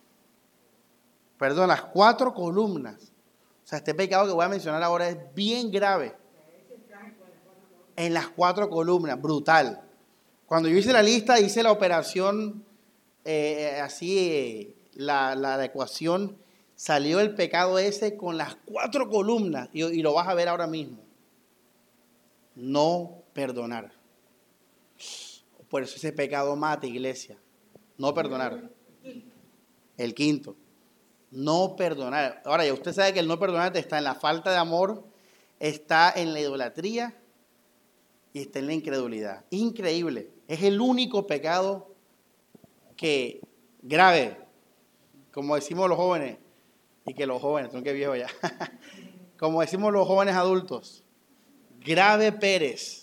[1.39, 3.11] Perdón, las cuatro columnas.
[3.63, 6.15] O sea, este pecado que voy a mencionar ahora es bien grave.
[7.95, 9.81] En las cuatro columnas, brutal.
[10.45, 12.63] Cuando yo hice la lista, hice la operación
[13.25, 16.37] eh, así eh, la, la, ecuación,
[16.75, 20.67] salió el pecado ese con las cuatro columnas y, y lo vas a ver ahora
[20.67, 20.99] mismo.
[22.53, 23.91] No perdonar.
[25.67, 27.39] Por eso ese pecado mata, iglesia.
[27.97, 28.69] No perdonar.
[29.97, 30.55] El quinto.
[31.31, 32.41] No perdonar.
[32.45, 35.03] Ahora, ya usted sabe que el no perdonar está en la falta de amor,
[35.59, 37.15] está en la idolatría
[38.33, 39.45] y está en la incredulidad.
[39.49, 40.31] Increíble.
[40.47, 41.93] Es el único pecado
[42.95, 43.41] que
[43.81, 44.49] grave
[45.31, 46.37] como decimos los jóvenes,
[47.05, 48.27] y que los jóvenes, son que viejo ya,
[49.39, 51.03] como decimos los jóvenes adultos,
[51.79, 52.98] grave Pérez.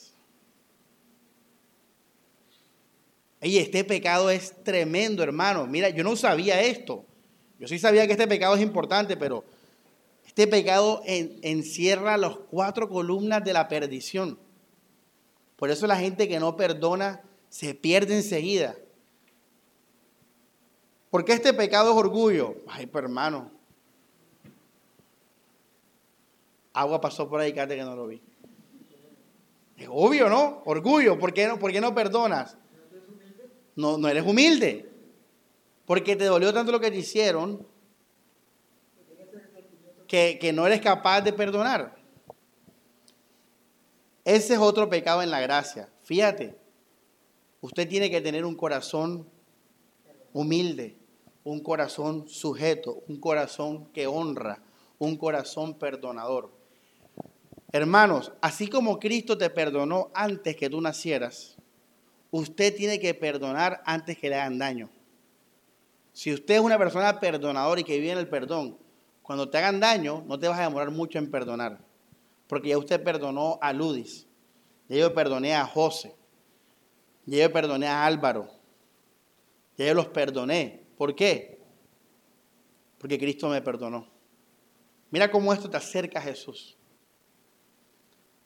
[3.46, 5.68] Y este pecado es tremendo, hermano.
[5.68, 7.04] Mira, yo no sabía esto.
[7.60, 9.44] Yo sí sabía que este pecado es importante, pero
[10.26, 14.36] este pecado encierra las cuatro columnas de la perdición.
[15.54, 18.74] Por eso la gente que no perdona se pierde enseguida.
[21.10, 22.56] Porque este pecado es orgullo.
[22.66, 23.52] Ay, pero hermano.
[26.72, 28.20] Agua pasó por ahí, cállate que no lo vi.
[29.76, 30.62] Es obvio, ¿no?
[30.64, 31.16] Orgullo.
[31.16, 32.58] ¿Por qué no, por qué no perdonas?
[33.76, 34.90] No, no eres humilde.
[35.84, 37.64] Porque te dolió tanto lo que te hicieron
[40.08, 41.96] que, que no eres capaz de perdonar.
[44.24, 45.88] Ese es otro pecado en la gracia.
[46.02, 46.56] Fíjate,
[47.60, 49.28] usted tiene que tener un corazón
[50.32, 50.96] humilde,
[51.44, 54.60] un corazón sujeto, un corazón que honra,
[54.98, 56.50] un corazón perdonador.
[57.72, 61.56] Hermanos, así como Cristo te perdonó antes que tú nacieras,
[62.30, 64.90] usted tiene que perdonar antes que le hagan daño.
[66.12, 68.78] Si usted es una persona perdonadora y que vive en el perdón,
[69.22, 71.78] cuando te hagan daño, no te vas a demorar mucho en perdonar.
[72.46, 74.26] Porque ya usted perdonó a Ludis,
[74.88, 76.14] ya yo perdoné a José,
[77.26, 78.48] ya yo perdoné a Álvaro,
[79.76, 80.86] ya yo los perdoné.
[80.96, 81.60] ¿Por qué?
[82.98, 84.08] Porque Cristo me perdonó.
[85.10, 86.76] Mira cómo esto te acerca a Jesús.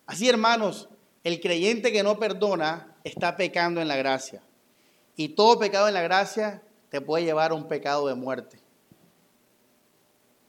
[0.07, 0.89] Así, hermanos,
[1.23, 4.43] el creyente que no perdona está pecando en la gracia.
[5.17, 8.61] Y todo pecado en la gracia te puede llevar a un pecado de muerte.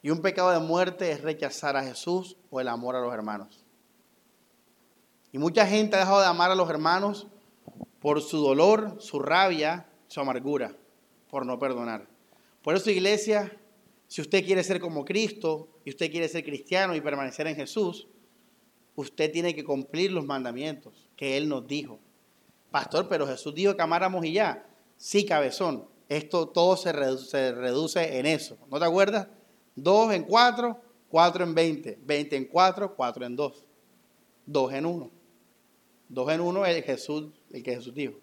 [0.02, 3.64] Y un pecado de muerte es rechazar a Jesús o el amor a los hermanos.
[5.30, 7.28] Y mucha gente ha dejado de amar a los hermanos
[8.00, 10.76] por su dolor, su rabia, su amargura,
[11.30, 12.06] por no perdonar.
[12.62, 13.56] Por eso, iglesia,
[14.08, 18.08] si usted quiere ser como Cristo y usted quiere ser cristiano y permanecer en Jesús,
[18.96, 21.98] usted tiene que cumplir los mandamientos que Él nos dijo.
[22.72, 24.66] Pastor, pero Jesús dijo que amáramos y ya.
[24.96, 25.86] Sí, cabezón.
[26.08, 28.58] Esto todo se reduce, en eso.
[28.70, 29.28] ¿No te acuerdas?
[29.76, 31.98] Dos en cuatro, cuatro en veinte.
[32.02, 33.64] Veinte en cuatro, cuatro en dos.
[34.44, 35.10] Dos en uno.
[36.08, 38.14] Dos en uno es Jesús, el que Jesús dijo.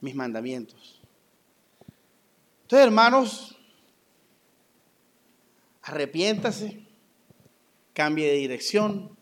[0.00, 1.00] Mis mandamientos.
[2.62, 3.58] Entonces, hermanos,
[5.82, 6.86] arrepiéntase,
[7.92, 9.16] cambie de dirección,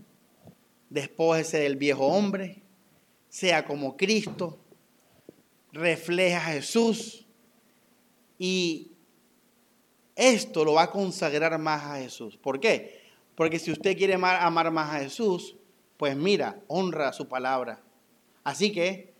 [0.88, 2.62] despójese del viejo hombre,
[3.30, 4.58] sea como Cristo,
[5.72, 7.24] refleja a Jesús
[8.38, 8.90] y
[10.16, 12.36] esto lo va a consagrar más a Jesús.
[12.36, 13.00] ¿Por qué?
[13.36, 15.56] Porque si usted quiere amar, más a Jesús,
[15.96, 17.80] pues mira, honra su palabra.
[18.42, 19.14] Así que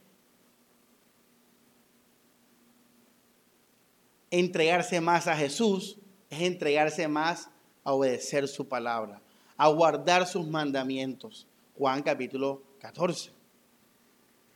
[4.31, 5.99] entregarse más a Jesús
[6.29, 7.49] es entregarse más
[7.85, 9.23] a obedecer su palabra,
[9.57, 11.47] a guardar sus mandamientos.
[11.77, 13.39] Juan capítulo 14.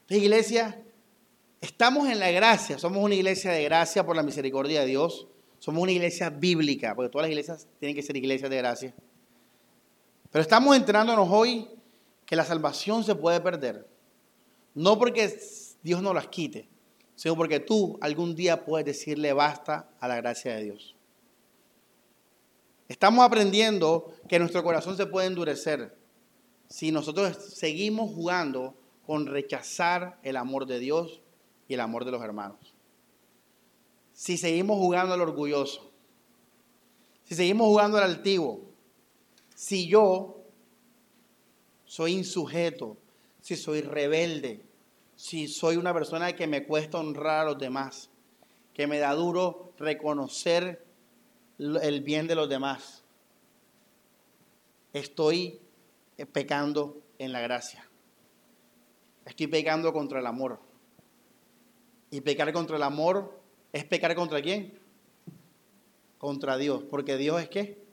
[0.09, 0.83] Iglesia,
[1.61, 5.27] estamos en la gracia, somos una iglesia de gracia por la misericordia de Dios,
[5.59, 8.95] somos una iglesia bíblica, porque todas las iglesias tienen que ser iglesias de gracia.
[10.31, 11.69] Pero estamos enterándonos hoy
[12.27, 13.87] que la salvación se puede perder,
[14.75, 15.39] no porque
[15.83, 16.69] Dios no las quite,
[17.15, 20.97] sino porque tú algún día puedes decirle basta a la gracia de Dios.
[22.89, 25.97] Estamos aprendiendo que nuestro corazón se puede endurecer
[26.69, 28.77] si nosotros seguimos jugando
[29.07, 31.21] con rechazar el amor de Dios
[31.69, 32.75] y el amor de los hermanos.
[34.13, 35.91] Si seguimos jugando al orgulloso,
[37.25, 38.61] si seguimos jugando al altivo,
[39.55, 40.43] si yo
[41.85, 42.97] soy insujeto,
[43.41, 44.65] si soy rebelde,
[45.17, 48.11] si soy una persona que me cuesta honrar a los demás,
[48.73, 50.85] que me da duro reconocer
[51.59, 53.05] el bien de los demás,
[54.93, 55.61] estoy
[56.33, 57.89] pecando en la gracia.
[59.25, 60.61] Estoy pecando contra el amor.
[62.11, 63.41] Y pecar contra el amor
[63.73, 64.79] es pecar contra quién?
[66.19, 66.85] Contra Dios.
[66.91, 67.85] Porque Dios es qué?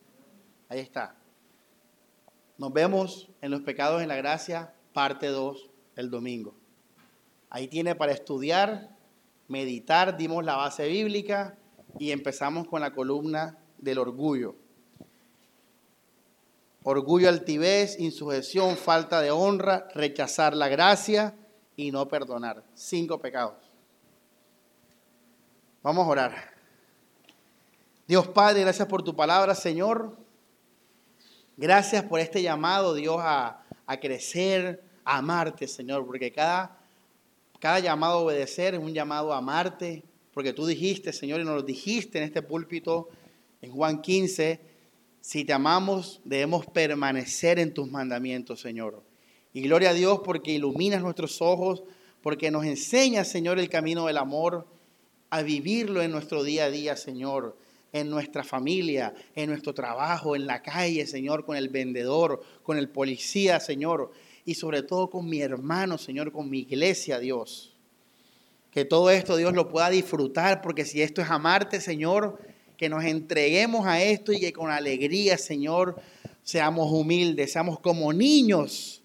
[0.70, 1.16] Ahí está.
[2.58, 6.54] Nos vemos en los pecados en la gracia, parte 2, el domingo.
[7.50, 8.96] Ahí tiene para estudiar,
[9.48, 11.58] meditar, dimos la base bíblica
[11.98, 14.56] y empezamos con la columna del orgullo.
[16.84, 21.36] Orgullo, altivez, insujeción, falta de honra, rechazar la gracia
[21.76, 22.64] y no perdonar.
[22.74, 23.72] Cinco pecados.
[25.84, 26.52] Vamos a orar.
[28.08, 30.18] Dios Padre, gracias por tu palabra, Señor.
[31.56, 33.64] Gracias por este llamado, Dios, a,
[34.02, 36.80] crecer, a amarte, Señor, porque cada,
[37.60, 40.04] cada llamado a obedecer es un llamado a amarte,
[40.34, 43.10] porque tú dijiste, Señor, y nos lo dijiste en este púlpito
[43.62, 44.71] en Juan 15,
[45.22, 49.04] si te amamos, debemos permanecer en tus mandamientos, Señor.
[49.54, 51.84] Y gloria a Dios porque iluminas nuestros ojos,
[52.22, 54.68] porque nos enseñas, Señor, el camino del amor,
[55.30, 57.58] a vivirlo en nuestro día a día, Señor.
[57.94, 62.88] en nuestra familia, en nuestro trabajo, en la calle, Señor, con el vendedor, con el
[62.88, 64.14] policía, Señor,
[64.46, 67.76] y sobre todo con mi hermano, Señor, con mi iglesia, Dios.
[68.72, 72.40] Que todo esto Dios lo pueda disfrutar, porque si esto es amarte, Señor,
[72.82, 76.02] que nos entreguemos a esto y que con alegría, Señor,
[76.42, 79.04] seamos humildes, seamos como niños,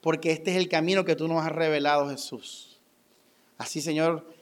[0.00, 2.78] porque este es el camino que tú nos has revelado, Jesús.
[3.58, 4.32] Así, Señor,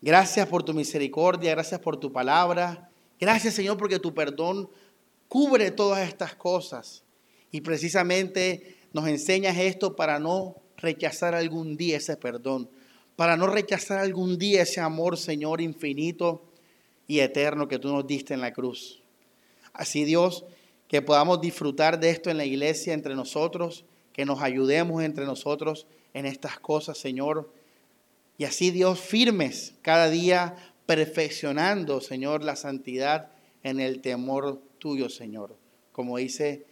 [0.00, 2.88] gracias por tu misericordia, gracias por tu palabra.
[3.18, 4.70] Gracias, Señor, porque tu perdón
[5.26, 7.02] cubre todas estas cosas.
[7.50, 12.70] Y precisamente nos enseñas esto para no rechazar algún día ese perdón,
[13.16, 16.53] para no rechazar algún día ese amor, Señor, infinito
[17.06, 19.02] y eterno que tú nos diste en la cruz.
[19.72, 20.44] Así, Dios,
[20.88, 25.86] que podamos disfrutar de esto en la iglesia entre nosotros, que nos ayudemos entre nosotros
[26.12, 27.50] en estas cosas, Señor.
[28.38, 33.30] Y así, Dios, firmes cada día, perfeccionando, Señor, la santidad
[33.62, 35.56] en el temor tuyo, Señor.
[35.92, 36.66] Como dice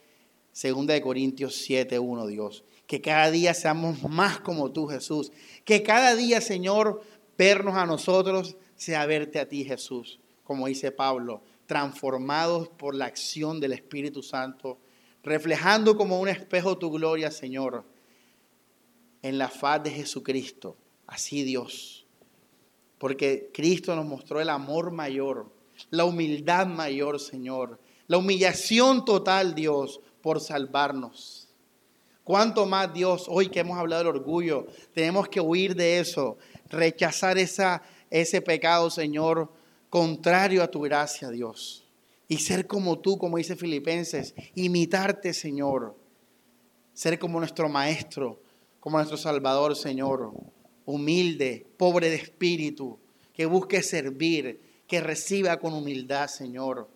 [0.60, 2.64] 2 Corintios 7, 1, Dios.
[2.86, 5.32] Que cada día seamos más como tú, Jesús.
[5.64, 7.02] Que cada día, Señor,
[7.38, 10.20] vernos a nosotros sea verte a ti, Jesús.
[10.44, 14.78] Como dice Pablo, transformados por la acción del Espíritu Santo,
[15.22, 17.84] reflejando como un espejo tu gloria, Señor,
[19.22, 20.76] en la faz de Jesucristo.
[21.06, 22.06] Así Dios.
[22.98, 25.52] Porque Cristo nos mostró el amor mayor,
[25.90, 31.48] la humildad mayor, Señor, la humillación total, Dios, por salvarnos.
[32.24, 36.38] Cuánto más, Dios, hoy que hemos hablado del orgullo, tenemos que huir de eso,
[36.68, 39.52] rechazar esa, ese pecado, Señor,
[39.92, 41.86] contrario a tu gracia, Dios.
[42.26, 45.94] Y ser como tú, como dice Filipenses, imitarte, Señor.
[46.94, 48.40] Ser como nuestro Maestro,
[48.80, 50.32] como nuestro Salvador, Señor.
[50.86, 52.98] Humilde, pobre de espíritu,
[53.34, 56.88] que busque servir, que reciba con humildad, Señor.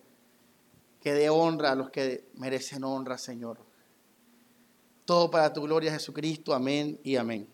[0.99, 3.59] Que dé honra a los que merecen honra, Señor.
[5.05, 6.51] Todo para tu gloria, Jesucristo.
[6.51, 7.47] Amén y amén.